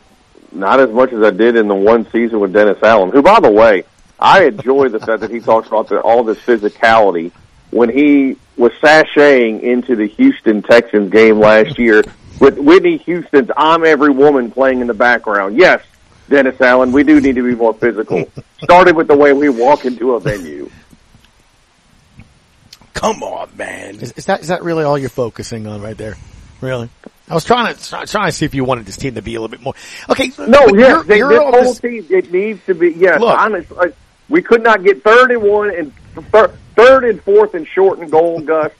[0.52, 3.40] not as much as I did in the one season with Dennis Allen, who, by
[3.40, 3.84] the way,
[4.18, 7.32] I enjoy the fact that he talks about the, all this physicality.
[7.70, 12.04] When he was sashaying into the Houston Texans game last year
[12.38, 15.56] with Whitney Houston's I'm Every Woman playing in the background.
[15.56, 15.82] Yes,
[16.28, 18.24] Dennis Allen, we do need to be more physical.
[18.62, 20.70] Started with the way we walk into a venue.
[22.94, 23.96] Come on, man.
[23.96, 26.14] Is, is that is that really all you're focusing on right there?
[26.60, 26.88] Really?
[27.28, 29.34] I was trying to try- trying to see if you wanted this team to be
[29.34, 29.74] a little bit more.
[30.08, 32.90] Okay, No, but yes, you're- they, you're this whole this- team, it needs to be,
[32.92, 33.38] yes, Look.
[33.38, 33.94] honest, like,
[34.28, 35.92] we could not get third and one and
[36.30, 38.72] thir- third and fourth and short and goal, Gus,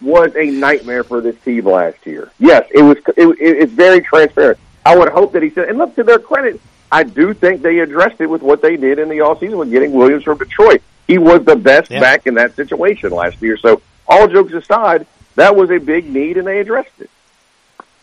[0.00, 2.30] was a nightmare for this team last year.
[2.38, 4.58] Yes, it was, it, it, it's very transparent.
[4.84, 7.78] I would hope that he said, and look, to their credit, I do think they
[7.80, 10.82] addressed it with what they did in the offseason with getting Williams from Detroit.
[11.06, 12.00] He was the best Yeah.
[12.00, 13.56] back in that situation last year.
[13.56, 17.10] So, all jokes aside, that was a big need and they addressed it.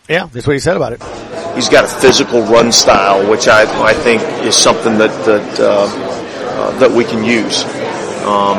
[0.08, 1.04] Yeah, that's what he said about it.
[1.56, 5.88] He's got a physical run style, which I, I think is something that that uh,
[6.62, 7.64] uh, that we can use.
[8.24, 8.58] Um,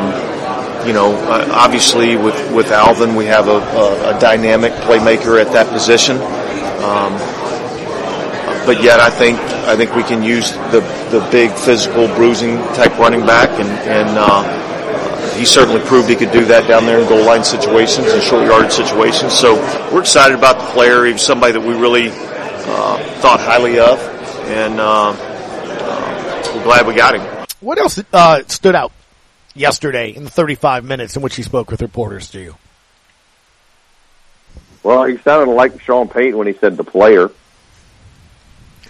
[0.87, 5.51] you know, uh, obviously with with Alvin, we have a, a, a dynamic playmaker at
[5.53, 6.17] that position.
[6.85, 7.17] Um,
[8.69, 12.99] but yet, I think I think we can use the the big physical bruising type
[12.99, 17.09] running back, and and uh, he certainly proved he could do that down there in
[17.09, 19.33] goal line situations and short yardage situations.
[19.33, 19.55] So
[19.91, 21.07] we're excited about the player.
[21.07, 23.99] He was somebody that we really uh, thought highly of,
[24.49, 27.47] and uh, uh, we're glad we got him.
[27.61, 28.93] What else uh, stood out
[29.55, 32.55] yesterday in the 35 minutes in which he spoke with reporters to you?
[34.83, 37.31] Well, he sounded like Sean Payton when he said the player.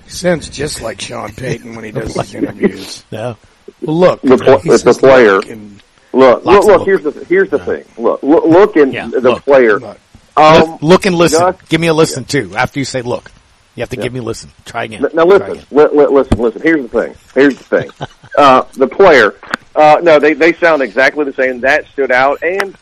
[0.09, 3.05] Sounds just like Sean Payton when he does his interviews.
[3.11, 3.35] Yeah.
[3.83, 5.33] Well, look, the, pl- he the player.
[5.35, 6.87] look and- Look, look, look.
[6.87, 7.85] Here's the here's the thing.
[7.99, 9.44] Look, look, look in Yeah, the look.
[9.44, 9.79] player.
[9.79, 9.99] Look.
[10.37, 11.40] Um, Look- look and listen.
[11.40, 12.57] Gus- give me a listen too.
[12.57, 13.31] After you say look,
[13.75, 14.03] you have to Yeah.
[14.05, 14.51] give me a listen.
[14.64, 15.05] Try again.
[15.05, 15.66] N- Now Try listen, again.
[15.71, 16.62] li- li- listen, listen.
[16.62, 17.14] Here's the thing.
[17.35, 17.90] Here's the thing.
[18.38, 19.35] uh, the player.
[19.77, 21.61] Uh, no, they they sound exactly the same.
[21.61, 22.75] That stood out, and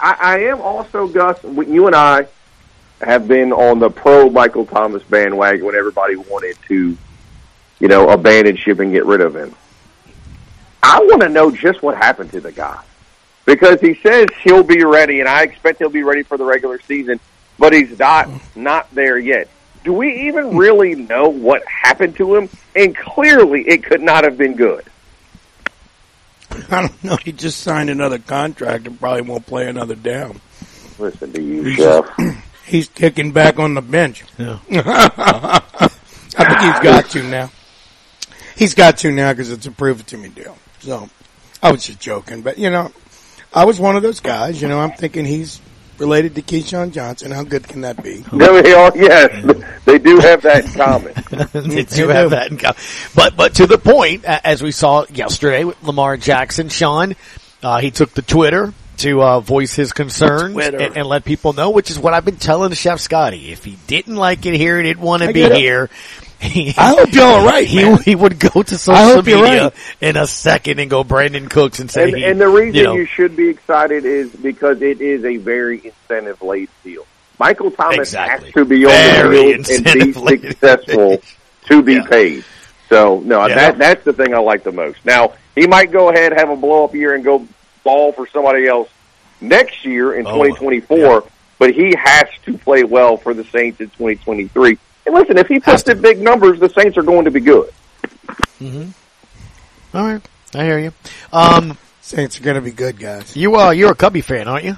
[0.00, 1.38] I, I am also Gus.
[1.42, 2.26] You and I
[3.00, 6.96] have been on the pro Michael Thomas bandwagon when everybody wanted to,
[7.78, 9.54] you know, abandon ship and get rid of him.
[10.82, 12.82] I want to know just what happened to the guy
[13.44, 16.80] because he says he'll be ready, and I expect he'll be ready for the regular
[16.82, 17.20] season,
[17.58, 19.48] but he's not not there yet.
[19.82, 22.48] Do we even really know what happened to him?
[22.76, 24.84] And clearly, it could not have been good.
[26.70, 27.16] I don't know.
[27.16, 30.40] He just signed another contract and probably won't play another down.
[30.98, 32.06] Listen to you, Jeff.
[32.70, 34.24] He's kicking back on the bench.
[34.38, 34.58] Yeah.
[34.70, 37.50] I think he's got to now.
[38.56, 40.56] He's got to now because it's a prove it to me deal.
[40.80, 41.08] So
[41.62, 42.92] I was just joking, but you know,
[43.52, 44.62] I was one of those guys.
[44.62, 45.60] You know, I'm thinking he's
[45.98, 47.32] related to Keyshawn Johnson.
[47.32, 48.24] How good can that be?
[48.32, 51.12] No, they are, yes, they do have that in common.
[51.68, 52.76] they do have that in common.
[53.14, 57.16] But but to the point, as we saw yesterday with Lamar Jackson, Sean,
[57.62, 61.70] uh, he took the Twitter to uh, voice his concerns and, and let people know,
[61.70, 63.52] which is what I've been telling Chef Scotty.
[63.52, 65.52] If he didn't like it here, he didn't want to be it.
[65.56, 65.90] here.
[66.40, 67.98] He, I hope you're all right, He, man.
[68.02, 69.72] he would go to social I media right.
[70.00, 72.94] in a second and go Brandin Cooks and say, And, he, and the reason you
[72.94, 77.06] you, should be excited is because it is a very incentive laden deal.
[77.38, 78.46] Michael Thomas Exactly.
[78.46, 80.50] has to be on Very the field and be incentive-laden.
[80.52, 81.22] successful
[81.66, 82.44] to be paid.
[82.88, 83.54] So no, Yeah.
[83.56, 85.04] that that's the thing I like the most.
[85.04, 87.46] Now he might go ahead have a blow up year and go
[87.90, 88.88] ball for somebody else
[89.40, 91.24] next year in Oh, 2024,
[91.58, 94.78] but he has to play well for the Saints in 2023.
[95.06, 97.70] And listen, if he puts up big numbers, the Saints are going to be good.
[98.60, 98.92] Mhm.
[99.94, 100.22] All right,
[100.54, 100.92] I hear you.
[101.32, 103.36] Um, Saints are going to be good guys.
[103.36, 104.76] You uh, you're a Cubby fan, aren't you?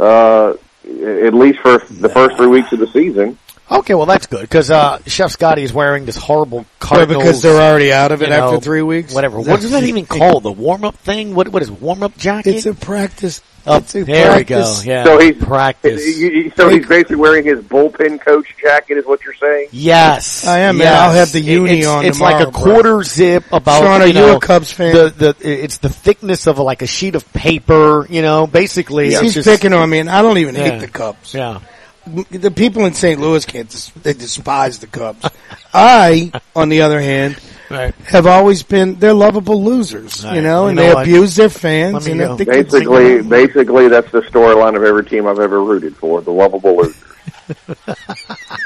[0.00, 3.36] Uh, at least for the first three weeks of the season.
[3.68, 7.22] Okay, well that's good because uh, Chef Scotty is wearing this horrible Cardinals.
[7.24, 9.12] because they're already out of it you know, after three weeks?
[9.12, 9.40] Whatever.
[9.40, 10.44] Is What that- is that even called?
[10.44, 11.34] The warm up thing?
[11.34, 12.54] What what is warm up jacket?
[12.54, 13.42] It's a practice.
[13.68, 14.80] Oh, it's a there we go.
[14.84, 15.02] Yeah.
[15.02, 16.16] So he's practice.
[16.16, 19.70] you- you- So he's basically wearing his bullpen coach jacket, is what you're saying?
[19.72, 20.86] Yes, I am, man.
[20.94, 22.62] I'll have the It- uni it's, on It's tomorrow, like a bro.
[22.62, 23.80] quarter zip about.
[23.82, 24.94] Sean, are you, you a Cubs fan?
[24.94, 28.06] The, the it's the thickness of like a sheet of paper.
[28.08, 29.08] You know, basically.
[29.08, 30.70] it's He's just- picking on me, and I don't even Yeah.
[30.70, 31.34] hate the Cubs.
[31.34, 31.58] Yeah.
[32.06, 33.20] The people in St.
[33.20, 33.68] Louis can't.
[33.68, 35.28] dis- They despise the Cubs.
[35.74, 37.36] I, on the other hand,
[37.68, 37.92] Right.
[38.06, 40.24] have always been they're lovable losers.
[40.24, 40.36] Right.
[40.36, 41.02] You know, You and know they what?
[41.02, 42.06] abuse their fans.
[42.06, 42.32] And go.
[42.32, 45.60] if they could sing Basically, along- basically that's the storyline of every team I've ever
[45.62, 47.02] rooted for, the lovable losers.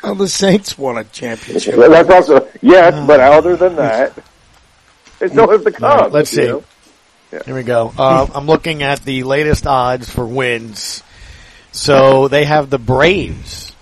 [0.03, 1.77] well, the Saints won a championship.
[1.77, 4.13] That's also yes, but other than that,
[5.21, 6.15] and so is the All right, Cubs.
[6.15, 6.47] let's see.
[6.47, 6.63] know?
[7.47, 7.93] Here we go.
[7.97, 11.03] Uh, I'm looking at the latest odds for wins.
[11.73, 13.73] So they have the Braves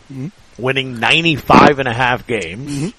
[0.58, 2.92] winning 95 and a half games.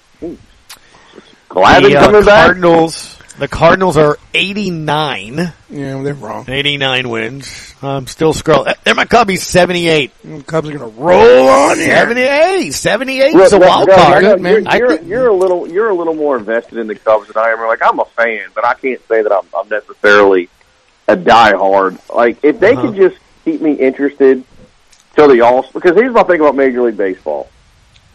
[1.48, 2.44] Glavine the uh, coming back?
[2.46, 5.36] Cardinals, the Cardinals are 89.
[5.70, 6.44] Yeah, they're wrong.
[6.48, 7.74] 89 wins.
[7.82, 8.74] I'm still scrolling.
[8.84, 10.12] They're my Cubbies, 78.
[10.22, 11.96] The Cubs are going to roll on here.
[11.96, 12.70] 78.
[12.72, 14.22] 78 is a wild Doug, I card.
[14.24, 14.64] know man.
[14.66, 17.50] You're, you're, you're a little, you're a little more invested in the Cubs than I
[17.50, 17.58] am.
[17.66, 20.48] Like I'm a fan, but I can't say that I'm, I'm necessarily
[21.08, 21.98] a diehard.
[22.14, 22.88] Like if they Uh-huh.
[22.88, 24.44] could just keep me interested
[25.14, 25.64] till the all.
[25.72, 27.48] Because here's my thing about Major League Baseball.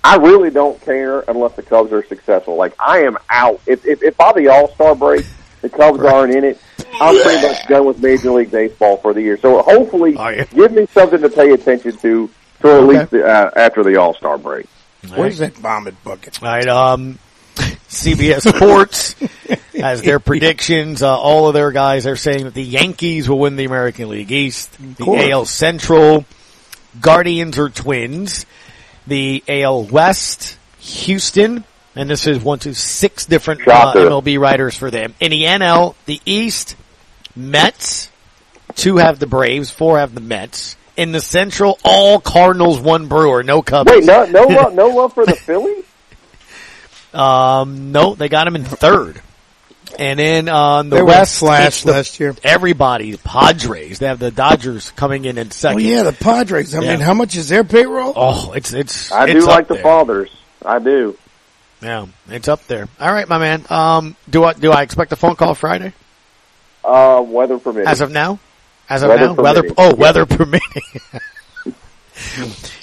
[0.03, 2.55] I really don't care unless the Cubs are successful.
[2.55, 3.59] Like I am out.
[3.65, 5.25] If if, if by the All Star break
[5.61, 6.59] the Cubs aren't in it,
[7.01, 9.37] I'm pretty much done with Major League Baseball for the year.
[9.39, 10.11] So hopefully,
[10.53, 12.29] give me something to pay attention to
[12.61, 12.99] till at Okay.
[12.99, 14.67] least the, uh, after the All Star break.
[15.15, 16.41] Where's that vomit bucket?
[16.43, 17.17] All right, um,
[17.55, 19.15] CBS Sports
[19.79, 21.01] has their predictions.
[21.03, 24.31] Uh, all of their guys are saying that the Yankees will win the American League
[24.31, 25.21] East, the course.
[25.23, 26.25] AL Central,
[27.01, 28.45] Guardians or Twins,
[29.07, 31.63] the AL West, Houston,
[31.95, 35.13] and this is one to six different uh, MLB writers for them.
[35.19, 36.75] In the NL, the East,
[37.35, 38.09] Mets,
[38.75, 40.75] two have the Braves, four have the Mets.
[40.97, 43.91] In the Central, all Cardinals, one Brewer, no Cubs.
[43.91, 45.85] Wait, no, no love, no love for the Phillies.
[47.13, 49.21] Um, no, they got him in third.
[49.99, 52.35] And then on the They West, flash it's the- last year.
[52.43, 53.99] Everybody, the Padres.
[53.99, 55.81] They have the Dodgers coming in in Oh second.
[55.81, 56.73] yeah, the Padres.
[56.75, 56.91] I Yeah.
[56.91, 58.13] mean, how much is their payroll?
[58.15, 59.11] Oh, it's it's.
[59.11, 59.83] I it's do up like the there.
[59.83, 60.29] fathers.
[60.65, 61.17] I do.
[61.81, 62.87] Yeah, it's up there.
[62.99, 63.63] All right, my man.
[63.69, 65.93] Um, do I do I expect a phone call Friday?
[66.83, 67.87] Uh, weather permitting.
[67.87, 68.39] As of now,
[68.89, 69.61] as of Weather now, weather.
[69.63, 69.75] permitting.
[69.77, 70.83] Oh, weather permitting.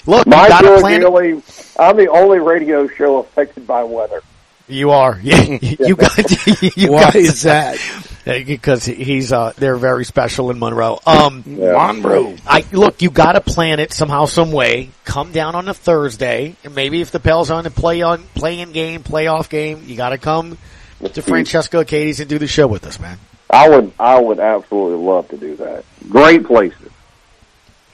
[0.05, 1.01] Look, you got to plan.
[1.01, 1.41] the only.
[1.79, 4.21] I'm the only radio show affected by weather.
[4.67, 5.19] You are.
[5.21, 6.17] Yeah, you got.
[6.77, 7.77] You Why got is that?
[8.25, 10.99] Because he's uh, they're very special in Monroe.
[11.05, 12.35] Um, Monroe.
[12.47, 13.01] I look.
[13.01, 14.91] You got to plan it somehow, some way.
[15.03, 18.23] Come down on a Thursday, and maybe if the Pels are on the play on
[18.35, 20.57] playing game, playoff game, you got to come
[21.03, 23.17] to Francesco Katie's and do the show with us, man.
[23.49, 23.91] I would.
[23.99, 25.83] I would absolutely love to do that.
[26.09, 26.89] Great places.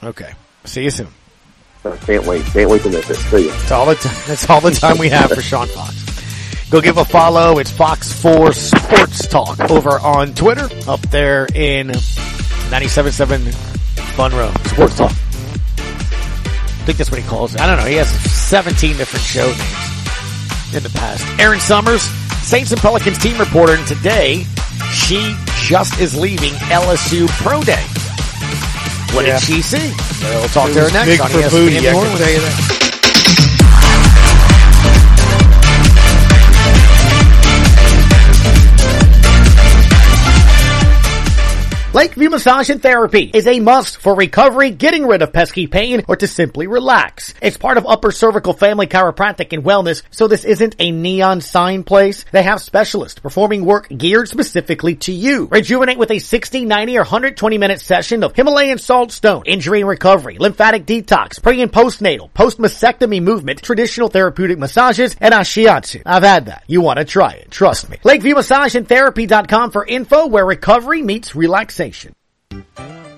[0.02, 0.32] Okay.
[0.64, 1.08] See you soon.
[1.84, 2.44] I can't wait.
[2.46, 3.16] Can't wait to miss it.
[3.16, 3.50] See you.
[3.50, 4.22] That's all the time.
[4.28, 6.09] That's all the time we have for Sean Fox.
[6.70, 7.58] Go give a follow.
[7.58, 13.52] It's Fox 4 Sports Talk over on Twitter up there in 97.7
[14.14, 14.52] Fun Row.
[14.66, 15.10] Sports Talk.
[15.10, 17.60] I think that's what he calls it.
[17.60, 17.86] I don't know.
[17.90, 21.26] He has 17 different show names in the past.
[21.40, 22.02] Erin Summers,
[22.42, 24.44] Saints and Pelicans team reporter, and today
[24.92, 27.82] she just is leaving LSU Pro Day.
[29.14, 29.38] What Yeah.
[29.40, 29.92] did she see?
[30.22, 32.79] We'll talk to her next on ESPN New Orleans.
[42.00, 46.16] Lakeview Massage and Therapy is a must for recovery, getting rid of pesky pain, or
[46.16, 47.34] to simply relax.
[47.42, 51.84] It's part of Upper Cervical Family Chiropractic and Wellness, so this isn't a neon sign
[51.84, 52.24] place.
[52.32, 55.44] They have specialists performing work geared specifically to you.
[55.50, 59.88] Rejuvenate with a 60, 90, or 120 minute session of Himalayan salt stone, injury and
[59.90, 66.00] recovery, lymphatic detox, pre and postnatal, post-mastectomy movement, traditional therapeutic massages, and ashiatsu.
[66.06, 66.64] I've had that.
[66.66, 67.50] You want to try it.
[67.50, 67.98] Trust me.
[67.98, 71.89] LakeviewMassageandTherapy.com for info where recovery meets relaxation.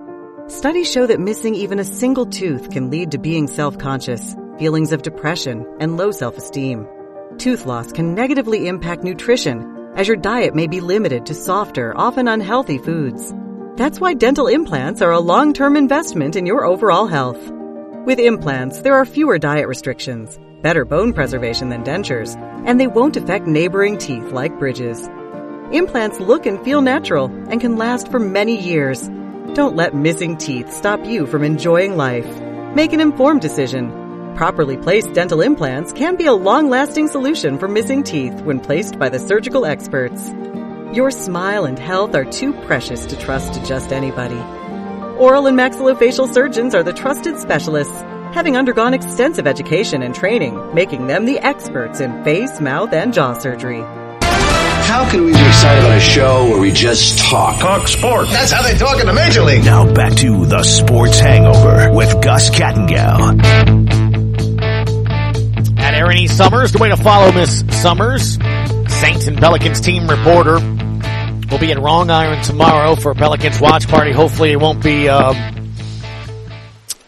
[0.49, 5.03] Studies show that missing even a single tooth can lead to being self-conscious, feelings of
[5.03, 6.89] depression, and low self-esteem.
[7.37, 12.29] Tooth loss can negatively impact nutrition, as your diet may be limited to softer, often
[12.29, 13.35] unhealthy foods.
[13.77, 17.53] That's why dental implants are a long-term investment in your overall health.
[18.07, 23.19] With implants, there are fewer diet restrictions, better bone preservation than dentures, and they won't
[23.19, 25.11] affect neighboring teeth like bridges.
[25.73, 29.11] Implants look and feel natural and can last for many years.
[29.55, 32.29] Don't let missing teeth stop you from enjoying life.
[32.75, 33.91] Make an informed decision.
[34.37, 39.09] Properly placed dental implants can be a long-lasting solution for missing teeth when placed by
[39.09, 40.31] the surgical experts.
[40.93, 44.39] Your smile and health are too precious to trust to just anybody.
[45.19, 51.07] Oral and maxillofacial surgeons are the trusted specialists, having undergone extensive education and training, making
[51.07, 53.83] them the experts in face, mouth, and jaw surgery.
[54.89, 57.61] How can we be excited about a show where we just talk?
[57.61, 58.31] Talk sports.
[58.31, 59.65] That's how they talk in the major league.
[59.65, 63.39] Now back to the Sports Hangover with Gus Kattengell.
[65.79, 66.27] At Erin E.
[66.27, 68.39] Summers, the way to follow Miss Summers,
[68.89, 70.59] Saints and Pelicans team reporter,
[71.51, 74.13] We'll be in Wrong Iron tomorrow for a Pelicans watch party.
[74.13, 75.35] Hopefully it won't be, um,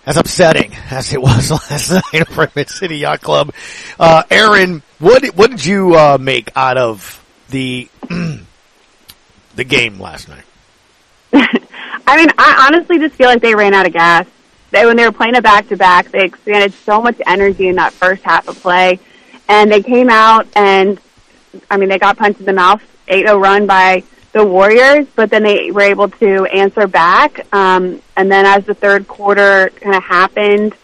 [0.07, 3.53] as upsetting as it was last night over at Mid City Yacht Club.
[3.99, 7.20] Uh, Erin, what, did- what did you, uh, make out of
[7.51, 7.89] the,
[9.55, 10.45] the game last night?
[11.33, 14.27] I mean, I honestly just feel like they ran out of gas.
[14.71, 17.77] They, when they were playing a back to back, they expended so much energy in
[17.77, 18.99] that first half of play,
[19.49, 21.01] and they came out and,
[21.71, 25.43] I mean, they got punched in the mouth, 8-0 run by the Warriors, but then
[25.43, 27.53] they were able to answer back.
[27.53, 30.75] Um, and then as the third quarter kind of happened,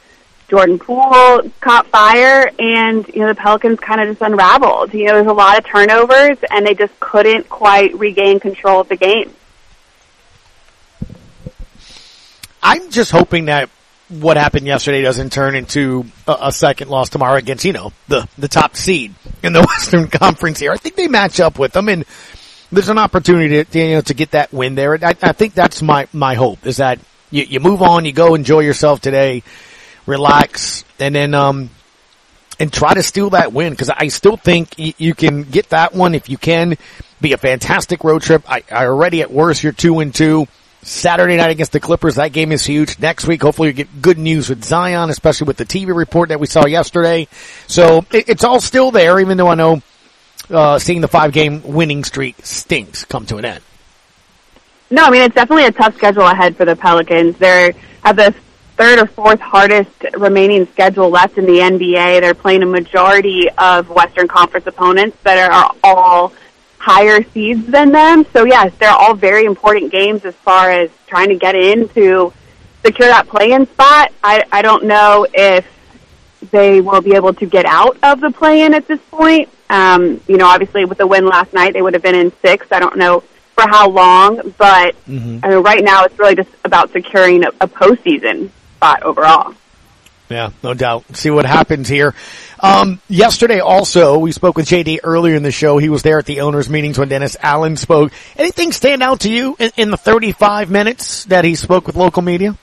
[0.48, 4.94] Jordan Poole caught fire, and you know the Pelicans kind of just unraveled.
[4.94, 8.88] You know, there's a lot of turnovers, and they just couldn't quite regain control of
[8.88, 9.35] the game.
[12.62, 13.70] I'm just hoping that
[14.09, 18.28] what happened yesterday doesn't turn into a, a second loss tomorrow against, you know, the,
[18.38, 20.72] the top seed in the Western Conference here.
[20.72, 22.04] I think they match up with them and
[22.70, 24.94] there's an opportunity to, you know, to get that win there.
[24.94, 26.98] I, I think that's my, my hope is that
[27.30, 29.42] you, you move on, you go enjoy yourself today,
[30.06, 31.70] relax, and then, um,
[32.58, 35.94] and try to steal that win because I still think y- you can get that
[35.94, 36.76] one if you can.
[37.20, 38.42] Be a fantastic road trip.
[38.50, 40.46] I, I already at worst you're two and two.
[40.82, 42.98] Saturday night against the Clippers, that game is huge.
[43.00, 46.38] Next week, hopefully you get good news with Zion, especially with the TV report that
[46.38, 47.26] we saw yesterday.
[47.66, 49.82] So it, it's all still there, even though I know
[50.48, 53.64] uh, seeing the five game winning streak stinks come to an end.
[54.88, 57.36] No, I mean it's definitely a tough schedule ahead for the Pelicans.
[57.38, 58.32] They have the
[58.77, 62.20] third or fourth hardest remaining schedule left in the NBA.
[62.20, 66.33] They're playing a majority of Western Conference opponents that are all
[66.79, 68.24] higher seeds than them.
[68.33, 72.33] So yes, they're all very important games as far as trying to get in to
[72.85, 74.12] secure that play-in spot.
[74.22, 75.66] I, I don't know if
[76.51, 79.49] they will be able to get out of the play-in at this point.
[79.68, 82.66] Um, you know, obviously with the win last night, they would have been in six.
[82.70, 83.20] I don't know
[83.55, 85.41] for how long, but Mhm.
[85.43, 89.55] I mean, right now it's really just about securing a, a postseason spot overall.
[90.29, 91.16] Yeah, no doubt.
[91.16, 92.14] See what happens here.
[92.59, 95.79] Um, yesterday also, we spoke with JD earlier in the show.
[95.79, 98.12] He was there at the owners meetings when Dennis Allen spoke.
[98.37, 102.22] Anything stand out to you in, in the 35 minutes that he spoke with local
[102.22, 102.57] media?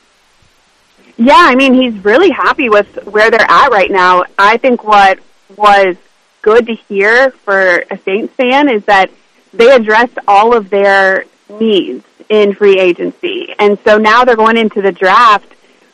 [1.15, 4.25] Yeah, I mean, he's really happy with where they're at right now.
[4.37, 5.19] I think what
[5.55, 5.95] was
[6.41, 9.09] good to hear for a Saints fan is that
[9.53, 13.53] they addressed all of their needs in free agency.
[13.59, 15.52] And so now they're going into the draft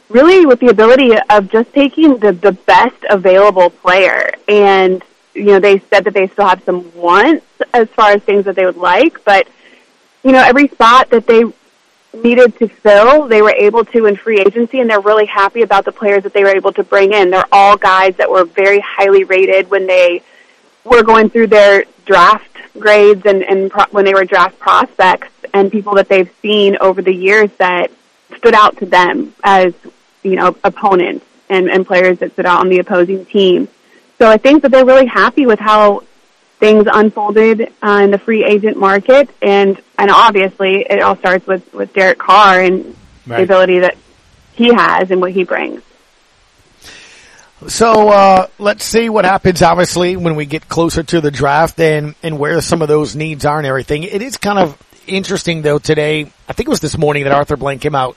[0.10, 4.32] really with the ability of just taking the, the best available player.
[4.48, 5.04] And,
[5.34, 8.56] you know, they said that they still have some wants as far as things that
[8.56, 9.48] they would like, but,
[10.24, 11.44] you know, every spot that they
[12.12, 15.86] needed to fill, they were able to in free agency, and they're really happy about
[15.86, 17.30] the players that they were able to bring in.
[17.30, 20.24] They're all guys that were very highly rated when they
[20.84, 25.72] were going through their draft grades and, and pro- when they were draft prospects, and
[25.72, 27.92] people that they've seen over the years that
[28.38, 29.74] stood out to them as
[30.24, 33.68] you know opponents and, and players that sit out on the opposing team.
[34.18, 36.04] So I think that they're really happy with how
[36.60, 41.74] things unfolded uh, in the free agent market, and and obviously it all starts with
[41.74, 42.96] with Derek Carr and
[43.28, 43.38] Right.
[43.38, 43.96] the ability that
[44.54, 45.84] he has and what he brings.
[47.68, 49.62] So uh, let's see what happens.
[49.62, 53.46] Obviously, when we get closer to the draft and and where some of those needs
[53.46, 55.78] are and everything, it is kind of interesting though.
[55.78, 58.16] Today, I think it was this morning that Arthur Blank came out.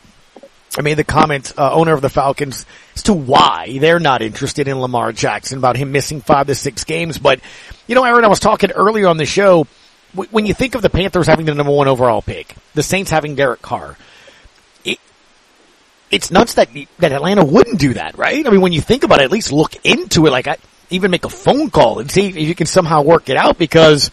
[0.78, 2.64] I made the comment, uh, owner of the Falcons,
[2.96, 6.84] as to why they're not interested in Lamar Jackson about him missing five to six
[6.84, 7.18] games.
[7.18, 7.40] But
[7.86, 9.66] you know, Erin, I was talking earlier on the show.
[10.14, 13.10] w- When you think of the Panthers having the number one overall pick, the Saints
[13.10, 13.96] having Derek Carr,
[16.10, 16.68] it's nuts that
[16.98, 18.46] that Atlanta wouldn't do that, right?
[18.46, 20.30] I mean, when you think about it, at least look into it.
[20.30, 20.56] Like, I,
[20.90, 24.10] even make a phone call and see if you can somehow work it out because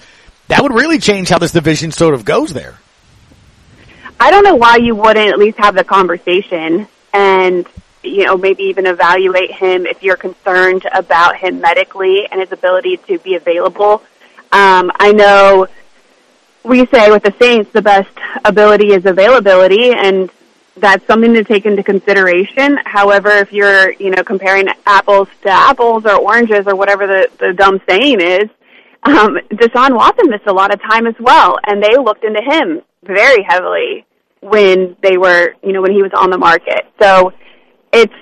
[0.47, 2.77] that would really change how this division sort of goes there.
[4.19, 7.65] I don't know why you wouldn't at least have the conversation and
[8.03, 12.97] you know maybe even evaluate him if you're concerned about him medically and his ability
[13.07, 14.03] to be available.
[14.51, 15.67] Um, I know
[16.63, 18.11] we say with the Saints the best
[18.43, 20.29] ability is availability, and
[20.75, 22.77] that's something to take into consideration.
[22.85, 27.53] However, if you're you know comparing apples to apples or oranges or whatever the, the
[27.53, 28.49] dumb saying is,
[29.03, 32.81] um, Deshaun Watson missed a lot of time as well, and they looked into him
[33.03, 34.05] very heavily
[34.41, 36.85] when they were, you know, when he was on the market.
[37.01, 37.33] So
[37.91, 38.13] it's,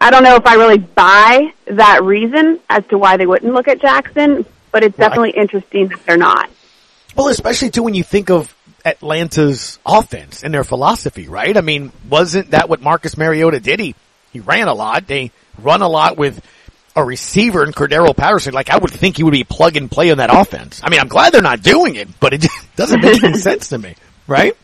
[0.00, 3.68] I don't know if I really buy that reason as to why they wouldn't look
[3.68, 6.50] at Jackson, but it's definitely interesting that they're not.
[7.14, 8.54] Well, especially too when you think of
[8.84, 11.56] Atlanta's offense and their philosophy, right?
[11.56, 13.80] I mean, wasn't that what Marcus Mariota did?
[13.80, 13.94] He
[14.32, 15.06] he ran a lot.
[15.06, 16.42] They run a lot with
[16.96, 18.54] a receiver in Cordarrelle Patterson.
[18.54, 20.80] Like I would think he would be plug and play on that offense.
[20.82, 23.78] I mean, I'm glad they're not doing it, but it doesn't make any sense to
[23.78, 23.94] me,
[24.26, 24.56] right?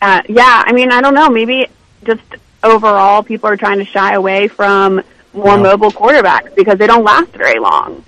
[0.00, 1.28] Uh, yeah, I mean, I don't know.
[1.28, 1.66] Maybe
[2.04, 2.22] just
[2.62, 5.02] overall, people are trying to shy away from
[5.32, 8.04] more mobile quarterbacks because they don't last very long.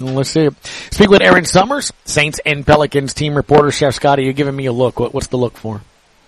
[0.00, 0.48] Let's see.
[0.90, 3.70] Speak with Erin Summers, Saints and Pelicans team reporter.
[3.70, 4.98] Chef Scotty, you're giving me a look.
[4.98, 5.80] What, what's the look for?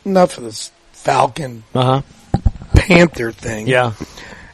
[0.04, 2.40] Enough of this Falcon Uh huh.
[2.74, 3.66] Panther thing.
[3.66, 3.92] Yeah.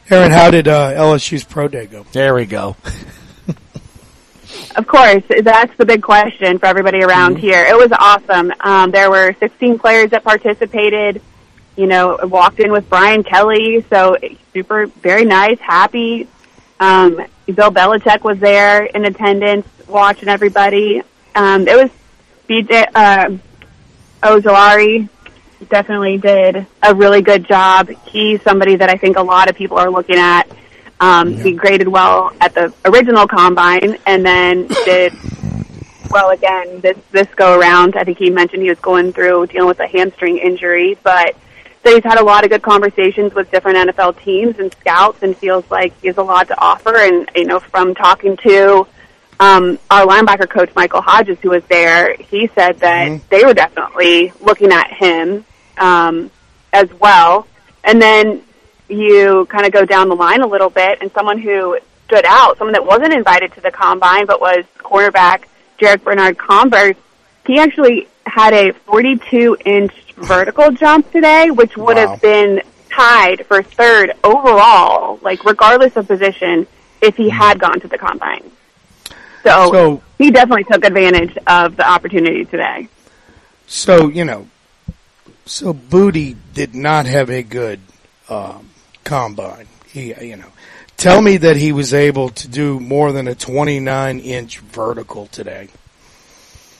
[0.09, 2.05] Erin, how did uh, LSU's pro day go?
[2.11, 2.75] There we go.
[4.75, 7.63] Of course, that's the big question for everybody around here.
[7.65, 8.53] It was awesome.
[8.59, 11.21] Um, there were 16 players that participated.
[11.75, 14.17] You know, walked in with Brian Kelly, so
[14.53, 16.27] super, very nice, happy.
[16.79, 17.15] Um,
[17.45, 21.01] Bill Belichick was there in attendance, watching everybody.
[21.33, 21.89] Um, it was
[22.49, 23.37] BJ uh,
[24.21, 25.09] Ojulari
[25.69, 27.89] definitely did a really good job.
[28.07, 30.49] He's somebody that I think a lot of people are looking at.
[31.01, 35.13] Um, He graded well at the original combine, and then did
[36.11, 37.95] well again this this go around.
[37.95, 41.35] I think he mentioned he was going through dealing with a hamstring injury, but
[41.83, 45.35] so he's had a lot of good conversations with different NFL teams and scouts, and
[45.35, 46.95] feels like he has a lot to offer.
[46.95, 48.85] And you know, from talking to
[49.39, 54.31] um, our linebacker coach Michael Hodges, who was there, he said that they were definitely
[54.39, 55.43] looking at him
[55.79, 56.29] um,
[56.71, 57.47] as well.
[57.83, 58.43] And then
[58.91, 62.57] you kind of go down the line a little bit, and someone who stood out,
[62.57, 65.43] someone that wasn't invited to the combine but was cornerback
[65.79, 66.95] Jarrick Bernard Converse,
[67.45, 72.07] he actually had a 42 inch vertical jump today, which would Wow.
[72.09, 76.67] have been tied for third overall, like regardless of position,
[77.01, 78.51] if he had gone to the combine.
[79.43, 82.87] So, So- he definitely took advantage of the opportunity today.
[83.67, 84.47] So you know,
[85.45, 87.79] so Boutte did not have a good
[88.29, 88.69] um,
[89.03, 89.67] combine.
[89.87, 90.51] He, you know,
[90.97, 95.69] tell me that he was able to do more than a 29 inch vertical today.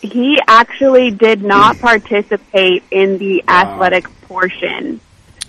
[0.02, 5.00] he actually did not participate in the athletic portion.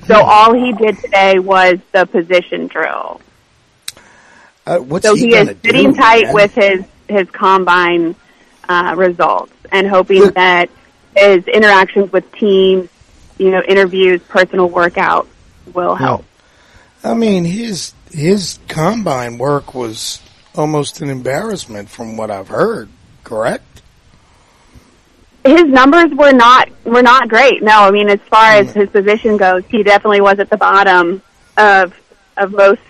[0.07, 3.21] So all he did today was the position drill.
[4.67, 6.35] Uh, what's so he, he, is sitting do, tight man?
[6.35, 8.15] with his his combine
[8.69, 10.71] uh, results and hoping that
[11.17, 12.89] his interactions with teams,
[13.39, 15.27] you know, interviews, personal workouts
[15.73, 16.25] will help.
[17.05, 20.21] I mean, his his combine work was
[20.55, 22.89] almost an embarrassment from what I've heard.
[23.25, 23.83] Correct?
[25.45, 27.63] His numbers were not were not great.
[27.63, 28.75] No, I mean as far as mm.
[28.75, 31.23] his position goes, he definitely was at the bottom
[31.57, 31.95] of
[32.37, 32.81] of most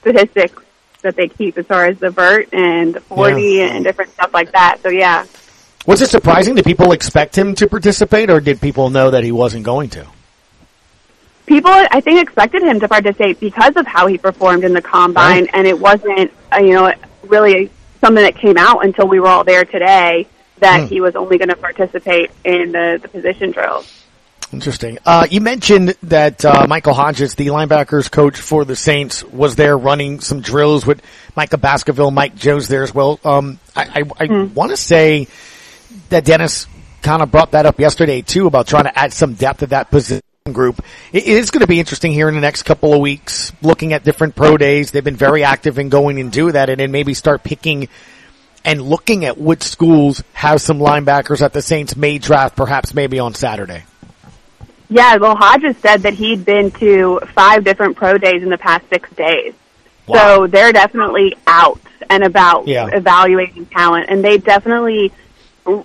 [0.00, 0.62] statistics
[1.02, 4.52] that they keep as far as the vert and the forty and different stuff like
[4.52, 4.78] that.
[4.82, 5.26] So yeah.
[5.86, 6.54] Was it surprising?
[6.54, 10.06] Did people expect him to participate, or did people know that he wasn't going to?
[11.50, 15.48] People I think expected him to participate because of how he performed in the combine,
[15.52, 16.92] and it wasn't uh, you know
[17.24, 17.70] really
[18.00, 20.28] something that came out until we were all there today
[20.60, 20.86] that Hmm.
[20.86, 23.96] he was only going to participate in the, the position drills.
[24.52, 24.98] Interesting.
[25.04, 29.76] Uh, you mentioned that uh, Michael Hodges, the linebackers coach for the Saints, was there
[29.76, 31.02] running some drills with
[31.36, 33.18] Micah Baskerville, Mike Jones there as well.
[33.24, 35.28] Um, I, I, I want to say
[36.10, 36.66] that Dennis
[37.02, 39.90] kind of brought that up yesterday too about trying to add some depth to that
[39.90, 40.82] position group.
[41.12, 44.04] It is going to be interesting here in the next couple of weeks, looking at
[44.04, 44.90] different pro days.
[44.90, 47.88] They've been very active in going and do that, and then maybe start picking
[48.64, 53.18] and looking at which schools have some linebackers that the Saints may draft, perhaps maybe
[53.18, 53.84] on Saturday.
[54.88, 58.88] Yeah, well, Hodges said that he'd been to five different pro days in the past
[58.88, 59.52] six days.
[60.10, 62.86] So they're definitely out and about Yeah.
[62.86, 65.12] evaluating talent, and they definitely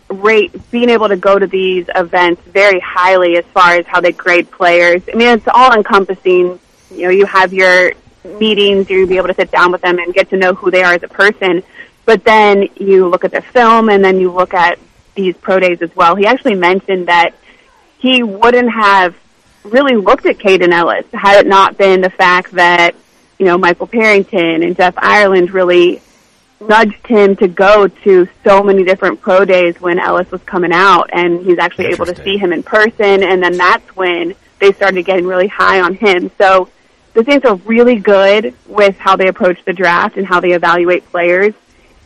[0.09, 4.11] rate being able to go to these events very highly as far as how they
[4.11, 5.01] grade players.
[5.11, 6.59] I mean, it's all encompassing.
[6.91, 10.13] You know, you have your meetings, you'll be able to sit down with them and
[10.13, 11.63] get to know who they are as a person.
[12.05, 14.79] But then you look at their film, and then you look at
[15.15, 16.15] these pro days as well.
[16.15, 17.33] He actually mentioned that
[17.97, 19.15] he wouldn't have
[19.63, 22.95] really looked at Kaden Elliss had it not been the fact that,
[23.39, 26.01] you know, Michael Parrington and Jeff Ireland really
[26.59, 31.09] nudged him to go to so many different pro days when Elliss was coming out
[31.11, 35.03] and he's actually able to see him in person and then that's when they started
[35.03, 36.31] getting really high on him.
[36.37, 36.69] So
[37.13, 41.05] the Saints are really good with how they approach the draft and how they evaluate
[41.07, 41.53] players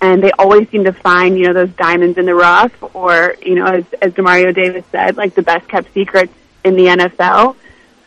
[0.02, 3.56] and they always seem to find, you know, those diamonds in the rough or, you
[3.56, 6.34] know, as, as Demario Davis said, like the best kept secrets
[6.64, 7.56] in the NFL.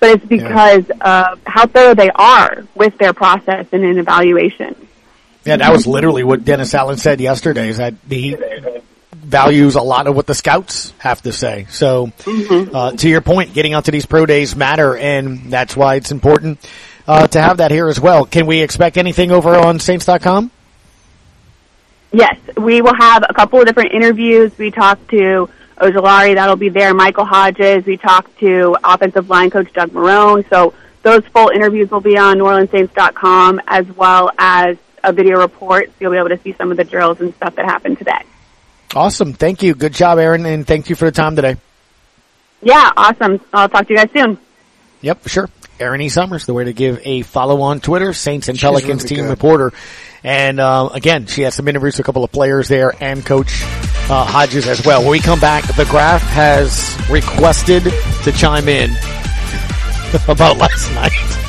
[0.00, 4.74] But it's because of how thorough they are with their process and in evaluation.
[5.44, 7.68] Yeah, that was literally what Dennis Allen said yesterday.
[7.68, 8.36] Is that he
[9.12, 11.66] values a lot of what the scouts have to say.
[11.70, 15.96] So, uh, to your point, getting out to these pro days matter, and that's why
[15.96, 16.58] it's important
[17.08, 18.24] uh, to have that here as well.
[18.24, 20.50] Can we expect anything over on Saints.com?
[22.12, 24.56] Yes, we will have a couple of different interviews.
[24.58, 26.92] We talked to Ojulari, that'll be there.
[26.94, 27.86] Michael Hodges.
[27.86, 30.48] We talked to offensive line coach Doug Marrone.
[30.50, 35.86] So those full interviews will be on NewOrleansSaints.com as well as a video report.
[35.86, 38.22] So you'll be able to see some of the drills and stuff that happened today.
[38.94, 39.32] Awesome.
[39.32, 39.74] Thank you.
[39.74, 41.56] Good job, Erin, and thank you for the time today.
[42.60, 43.40] Yeah, awesome.
[43.52, 44.38] I'll talk to you guys soon.
[45.00, 45.50] Yep, for sure.
[45.80, 46.08] Erin E.
[46.08, 49.24] Summers, the way to give a follow on Twitter, Saints and She's Pelicans really team
[49.24, 49.30] good.
[49.30, 49.72] reporter.
[50.22, 53.62] And uh, again, she has some interviews with a couple of players there and Coach
[53.64, 55.00] uh, Hodges as well.
[55.02, 58.90] When we come back, the Graph has requested to chime in
[60.28, 61.41] about last night.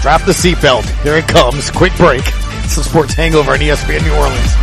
[0.00, 0.88] Strap the seatbelt.
[1.02, 1.70] Here it comes.
[1.70, 2.22] Quick break.
[2.64, 4.54] It's the Sports Hangover on ESPN New Orleans.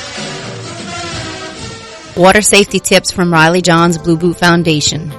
[2.17, 5.09] Water safety tips from Riley John's Blue Boot Foundation.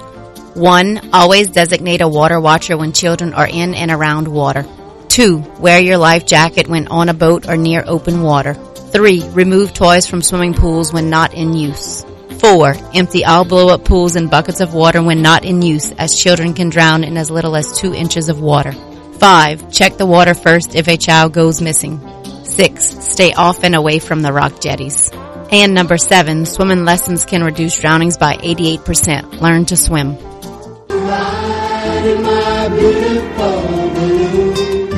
[0.54, 1.10] 1.
[1.12, 4.64] Always designate a water watcher when children are in and around water.
[5.08, 5.38] 2.
[5.60, 8.54] Wear your life jacket when on a boat or near open water.
[8.54, 9.28] 3.
[9.30, 12.06] Remove toys from swimming pools when not in use.
[12.40, 12.74] 4.
[12.94, 16.70] Empty all blow-up pools and buckets of water when not in use as children can
[16.70, 18.72] drown in as little as 2 inches of water.
[18.72, 19.72] 5.
[19.72, 22.00] Check the water first if a child goes missing.
[22.44, 22.84] 6.
[23.04, 25.10] Stay off and away from the rock jetties.
[25.50, 26.46] And number 7.
[26.46, 29.40] Swimming lessons can reduce drownings by 88%.
[29.40, 30.16] Learn to swim.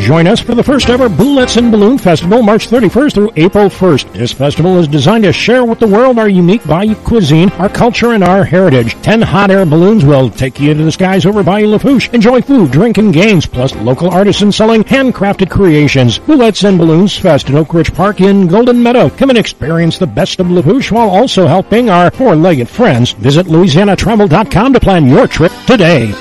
[0.08, 4.14] Join us for the first ever Bullets and Balloon Festival March 31st through April 1st.
[4.14, 8.14] This festival is designed to share with the world our unique Bayou cuisine, our culture,
[8.14, 8.94] and our heritage.
[9.02, 12.08] Ten hot air balloons will take you into the skies over Bayou Lafourche.
[12.14, 16.18] Enjoy food, drink, and games, plus local artisans selling handcrafted creations.
[16.20, 19.10] Bullets and Balloons Fest in Oak Ridge Park in Golden Meadow.
[19.10, 23.12] Come and experience the best of Lafourche while also helping our four-legged friends.
[23.12, 26.14] Visit LouisianaTravel.com to plan your trip today.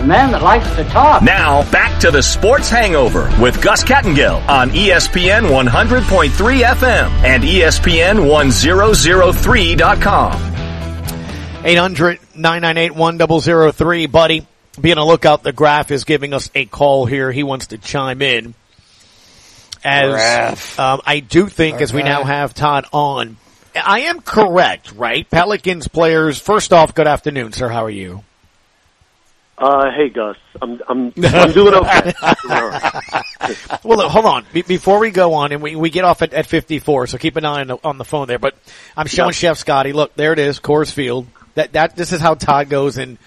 [0.00, 1.22] A man that likes to talk.
[1.22, 8.26] Now, back to the Sports Hangover with Gus Kattengell on ESPN 100.3 FM and ESPN
[8.28, 10.32] 1003.com.
[11.62, 14.10] 800-998-1003.
[14.10, 14.46] Buddy,
[14.80, 15.42] be on the lookout.
[15.42, 17.30] The Graph is giving us a call here.
[17.30, 18.54] He wants to chime in.
[19.82, 23.38] As um, I do think, as we now have Todd on,
[23.74, 25.28] I am correct, right?
[25.30, 26.38] Pelicans players.
[26.38, 27.68] First off, good afternoon, sir.
[27.68, 28.22] How are you?
[29.60, 32.12] Uh, hey Gus, I'm I'm I'm doing okay.
[33.84, 34.46] well, look, hold on.
[34.54, 37.36] Be- before we go on, and we, we get off at, at 54, so keep
[37.36, 38.38] an eye on the, on the phone there.
[38.38, 38.54] But
[38.96, 39.32] I'm showing Yeah.
[39.52, 39.92] Chef Scotty.
[39.92, 41.26] Look, there it is, Coors Field.
[41.56, 43.18] That that this is how Todd goes and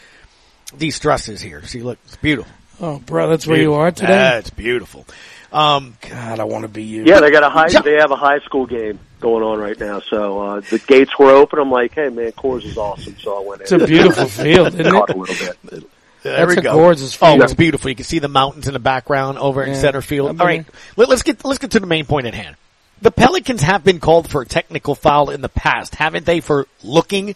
[0.75, 1.63] de-stresses here.
[1.67, 2.51] See, look, it's beautiful.
[2.81, 4.07] Oh, bro, that's where you are today.
[4.07, 5.05] That's beautiful.
[5.51, 7.03] Um, God, I want to be you.
[7.05, 7.67] Yeah, they got a high.
[7.69, 9.99] They have a high school game going on right now.
[9.99, 11.59] So uh, the gates were open.
[11.59, 13.15] I'm like, hey man, Coors is awesome.
[13.19, 13.65] So I went in.
[13.65, 15.15] It's a beautiful field, isn't Caught it?
[15.15, 15.89] a little bit.
[16.23, 16.73] There That's we go.
[16.73, 17.89] gorgeous Oh, it's beautiful.
[17.89, 20.29] You can see the mountains in the background over in center field.
[20.29, 20.65] I've All been right,
[20.95, 22.55] Let, us get let's get to the main point at hand.
[23.01, 26.39] The Pelicans have been called for a technical foul in the past, haven't they?
[26.39, 27.35] For looking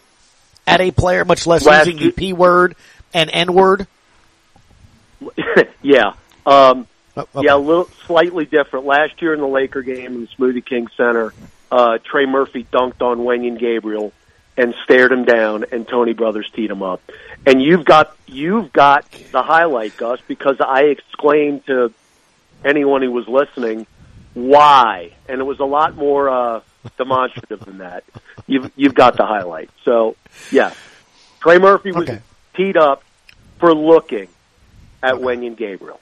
[0.65, 2.75] at a player, much less Last using the p word
[3.13, 3.87] and n word.
[5.81, 6.13] yeah.
[6.45, 6.87] Um,
[7.33, 8.85] Oh, Yeah, a little slightly different.
[8.85, 11.33] Last year in the Laker game in the Smoothie King Center,
[11.71, 14.13] uh, Trey Murphy dunked on Wenyen Gabriel
[14.57, 17.01] and stared him down, and Tony Brothers teed him up.
[17.45, 21.93] And you've got you've got the highlight, Gus, because I exclaimed to
[22.65, 23.85] anyone who was listening,
[24.33, 26.61] "Why?" And it was a lot more uh,
[26.97, 28.03] demonstrative than that.
[28.47, 29.69] You've you've got the highlight.
[29.85, 30.15] So,
[30.51, 30.73] yeah,
[31.39, 32.09] Trey Murphy was
[32.55, 33.03] teed up
[33.59, 34.27] for looking
[35.03, 35.99] at Wenyen Gabriel.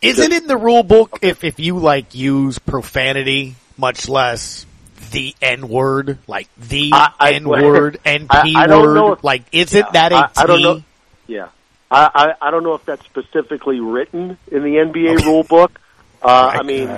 [0.00, 4.66] Isn't it in the rule book if if you like use profanity, much less
[5.10, 9.22] the n word, like the N word and I- p I word?
[9.22, 10.82] Like, isn't Yeah, that a I- I don't know.
[11.26, 11.48] Yeah,
[11.90, 15.78] I, I I don't know if that's specifically written in the NBA rule book.
[16.22, 16.88] Uh, I mean,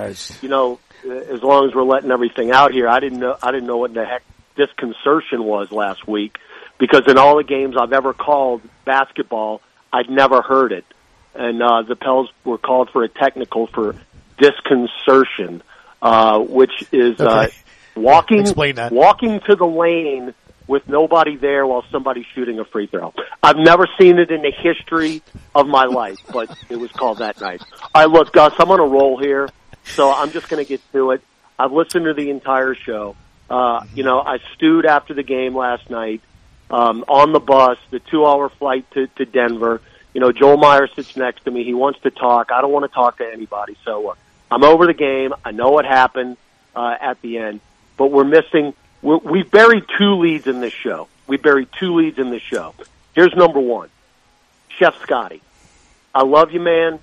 [0.41, 3.67] you know, as long as we're letting everything out here, I didn't know I didn't
[3.67, 4.23] know what the heck
[4.55, 6.37] disconcertion was last week
[6.77, 10.85] because in all the games I've ever called basketball, I'd never heard it,
[11.33, 13.95] and uh, the Pels were called for a technical for
[14.37, 15.61] disconcertion,
[16.01, 17.55] uh, which is uh, Okay.
[17.95, 18.91] Walking Explain that.
[18.91, 20.33] walking to the lane
[20.67, 23.13] with nobody there while somebody's shooting a free throw.
[23.43, 25.21] I've never seen it in the history
[25.53, 27.61] of my life, but it was called that night.
[27.93, 29.47] All right, look, Gus, I'm on a roll here,
[29.83, 31.21] so I'm just going to get to it.
[31.59, 33.15] I've listened to the entire show.
[33.47, 36.21] Uh, you know, I stewed after the game last night
[36.71, 39.81] um, on the bus, the two-hour flight to, to Denver.
[40.15, 41.63] You know, Joel Meyer sits next to me.
[41.63, 42.51] He wants to talk.
[42.51, 43.77] I don't want to talk to anybody.
[43.85, 44.15] So uh,
[44.49, 45.33] I'm over the game.
[45.43, 46.37] I know what happened
[46.75, 47.59] uh, at the end,
[47.97, 48.73] but we're missing.
[49.01, 51.07] We're, we've buried two leads in this show.
[51.27, 52.73] We buried two leads in this show.
[53.13, 53.89] Here's number one,
[54.69, 55.41] Chef Scotty.
[56.13, 56.99] I love you, man.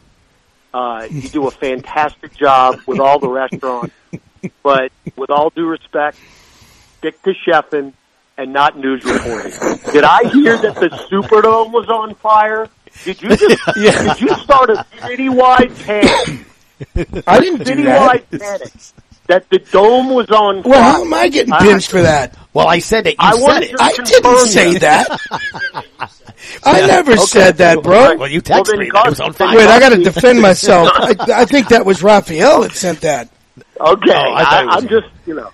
[0.72, 3.94] Uh, you do a fantastic job with all the restaurants,
[4.62, 6.18] but with all due respect,
[6.98, 7.92] stick to chefing
[8.38, 9.52] and not news reporting.
[9.92, 12.68] Did I hear that the Superdome was on fire?
[13.04, 16.46] Did you just did you start a citywide panic?
[17.26, 18.40] I didn't do citywide that.
[18.40, 18.72] panic
[19.28, 20.72] that the dome was on fire.
[20.72, 22.36] Well, how am I getting pinched for that?
[22.52, 23.12] Well, I said it.
[23.12, 23.76] You I said it.
[23.80, 25.20] I didn't confirm say that.
[26.64, 27.22] I never Okay.
[27.24, 28.16] said that, bro.
[28.16, 29.56] Well, you texted then me that it was on fire.
[29.56, 30.90] Wait, I got to defend myself.
[30.94, 33.28] I, I think that was Raphael that sent that.
[33.58, 35.50] Okay, Oh, I I, I'm just you know.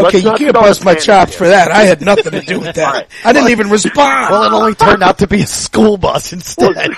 [0.00, 1.02] Okay, you can't bust my panicking.
[1.02, 1.72] chops for that.
[1.72, 2.86] I had nothing to do with that.
[2.86, 3.08] All right.
[3.24, 4.30] I didn't even respond.
[4.30, 6.76] Well, it only turned out to be a school bus instead.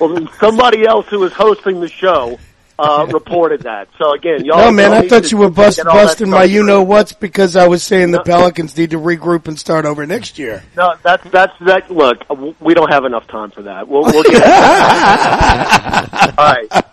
[0.00, 2.38] Well, then somebody else who was hosting the show
[2.78, 3.88] uh, reported that.
[3.98, 4.58] So again, y'all.
[4.58, 6.82] No, man, y'all I thought you were bust, get all that busting my you know
[6.82, 10.62] what's because I was saying the Pelicans need to regroup and start over next year.
[10.76, 11.90] No, that's that's that.
[11.90, 12.24] Look,
[12.60, 13.88] we don't have enough time for that.
[13.88, 14.42] We'll, we'll get.
[16.38, 16.84] all right.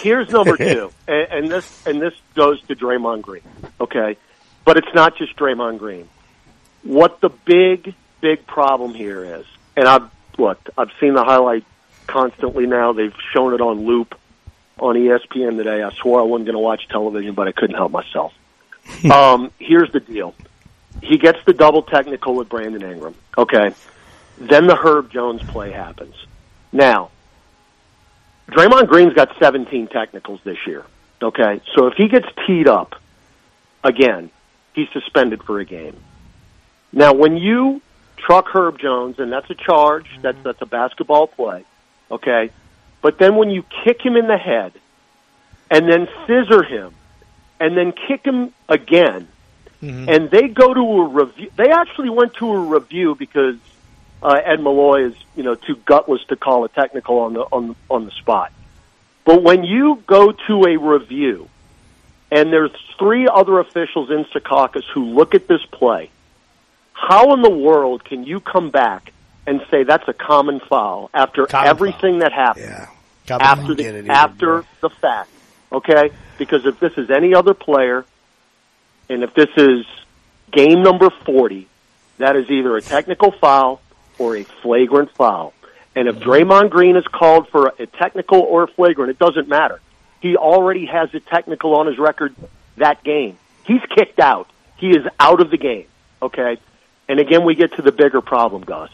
[0.00, 3.42] Here's number two, and, and this and this goes to Draymond Green.
[3.80, 4.16] Okay,
[4.64, 6.08] but it's not just Draymond Green.
[6.82, 11.64] What the big big problem here is, and I've looked, I've seen the highlight
[12.06, 12.92] constantly now.
[12.92, 14.14] They've shown it on loop
[14.78, 15.82] on ESPN today.
[15.82, 18.32] I swore I wasn't going to watch television, but I couldn't help myself.
[19.10, 20.34] um, here's the deal:
[21.02, 23.14] he gets the double technical with Brandon Ingram.
[23.36, 23.72] Okay.
[24.38, 26.14] Then the Herb Jones play happens.
[26.72, 27.10] Now,
[28.50, 30.84] Draymond Green's got 17 technicals this year.
[31.22, 31.60] Okay.
[31.74, 32.96] So if he gets teed up
[33.82, 34.30] again,
[34.74, 35.96] he's suspended for a game.
[36.92, 37.80] Now, when you
[38.16, 41.64] truck Herb Jones, and that's a charge, that's, that's a basketball play.
[42.10, 42.50] Okay.
[43.02, 44.72] But then when you kick him in the head
[45.70, 46.94] and then scissor him
[47.60, 49.28] and then kick him again,
[50.08, 51.50] and they go to a review.
[51.56, 53.56] They actually went to a review because
[54.22, 57.76] uh, Ed Malloy is, you know, too gutless to call a technical on the on
[57.88, 58.52] on the spot.
[59.24, 61.48] But when you go to a review,
[62.30, 66.10] and there's three other officials in Secaucus who look at this play,
[66.92, 69.12] how in the world can you come back
[69.46, 72.88] and say that's a common foul after everything that happened
[73.26, 75.30] Gotta after get it the after the fact?
[75.72, 78.04] Okay, because if this is any other player,
[79.08, 79.84] and if this is
[80.52, 81.68] game number forty,
[82.18, 83.80] that is either a technical foul
[84.18, 85.52] or a flagrant foul.
[85.94, 89.80] And if Draymond Green is called for a technical or a flagrant, it doesn't matter.
[90.20, 92.34] He already has a technical on his record
[92.76, 93.38] that game.
[93.64, 94.48] He's kicked out.
[94.76, 95.86] He is out of the game.
[96.20, 96.58] Okay?
[97.08, 98.90] And again, we get to the bigger problem, Gus.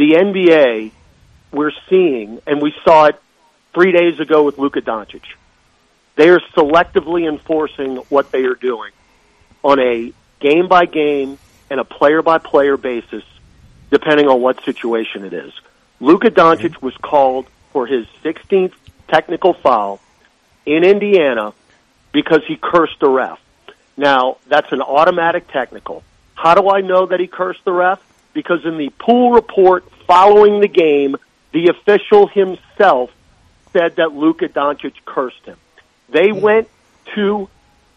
[0.00, 0.92] The NBA,
[1.52, 3.20] we're seeing, and we saw it
[3.74, 5.20] three days ago with Luka Doncic.
[6.16, 8.92] They are selectively enforcing what they are doing
[9.62, 11.38] on a game by game
[11.68, 13.24] and a player by player basis,
[13.90, 15.52] depending on what situation it is.
[16.00, 17.44] Luka Doncic was called
[17.74, 18.72] for his 16th
[19.08, 20.00] technical foul
[20.64, 21.52] in Indiana
[22.10, 23.38] because he cursed the ref.
[23.98, 26.02] Now, that's an automatic technical.
[26.36, 28.00] How do I know that he cursed the ref?
[28.32, 31.16] Because in the pool report following the game,
[31.52, 33.10] the official himself
[33.72, 35.56] said that Luka Doncic cursed him.
[36.08, 36.68] They went
[37.14, 37.48] to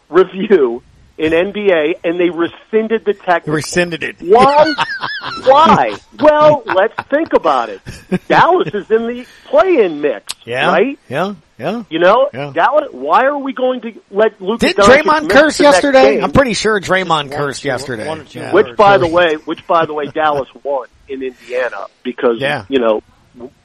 [0.08, 0.82] review
[1.16, 3.54] in NBA and they rescinded the technical.
[3.54, 4.16] Rescinded it.
[4.20, 4.74] Why?
[5.44, 5.96] Why?
[6.20, 7.80] Well, let's think about it.
[8.28, 10.68] Dallas is in the play-in mix, Yeah.
[10.68, 10.98] right?
[11.08, 11.34] Yeah.
[11.58, 11.84] Yeah.
[11.88, 12.50] You know, Yeah.
[12.52, 12.88] Dallas.
[12.90, 14.58] Why are we going to let Luke?
[14.58, 16.20] Did Doncic Draymond curse yesterday?
[16.20, 18.24] I'm pretty sure Draymond cursed yesterday.
[18.30, 18.52] Yeah.
[18.52, 22.64] Which, by the way, which by the way, Dallas won in Indiana because Yeah.
[22.68, 23.02] you know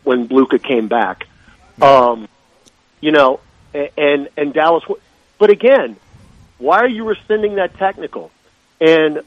[0.04, 1.26] when Luka came back.
[1.82, 2.28] Um,
[3.02, 3.39] you know,
[3.74, 4.84] and and Dallas.
[4.84, 5.02] w-
[5.39, 5.95] But again,
[6.60, 8.32] why are you rescinding that technical?
[8.80, 9.22] And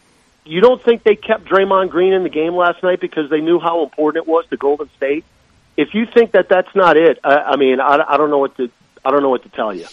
[0.45, 3.59] you don't think they kept Draymond Green in the game last night because they knew
[3.61, 5.24] how important it was to Golden State?
[5.76, 8.57] If you think that that's not it, I, I mean, I, I don't know what
[8.59, 8.70] to
[9.05, 9.87] I don't know what to tell you.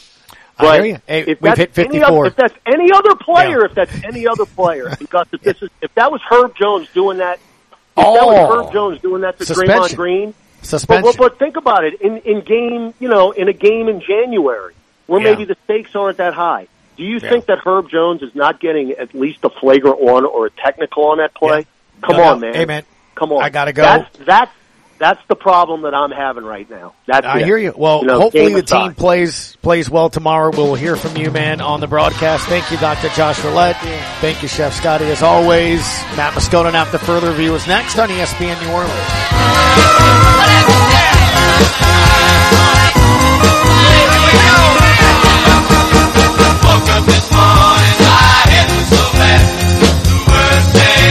[0.57, 0.97] I hear you.
[1.07, 2.07] Hey, if that's hit any 54.
[2.17, 5.69] other- if that's any other player, if that's any other player, because if this is
[5.81, 8.27] if that was Herb Jones doing that, if that Oh.
[8.27, 9.75] was Herb Jones doing that to Suspension.
[9.77, 11.03] Draymond Green, Suspension.
[11.03, 14.01] But, but, but think about it in in game, you know, in a game in
[14.01, 14.73] January
[15.07, 15.29] where Yeah.
[15.31, 16.67] maybe the stakes aren't that high.
[16.99, 20.47] Do you think that Herb Jones is not getting at least a flagrant one or
[20.47, 21.65] a technical on that play?
[22.01, 22.47] Come No, on, no.
[22.47, 22.53] man.
[22.55, 22.83] Hey, man.
[23.15, 23.41] Come on.
[23.41, 23.83] I gotta go.
[23.83, 24.51] That's that's
[24.97, 26.93] that's the problem that I'm having right now.
[27.07, 27.45] That's I it.
[27.45, 27.73] hear you.
[27.73, 30.51] Well, know, hopefully the team plays plays well tomorrow.
[30.53, 32.45] We'll hear from you, man, on the broadcast.
[32.47, 33.07] Thank you, Dr.
[33.15, 33.77] Josh Roulette.
[34.19, 35.79] Thank you, Chef Scotty, as always.
[36.17, 40.09] Matt Moscona after further review is next on ESPN New Orleans.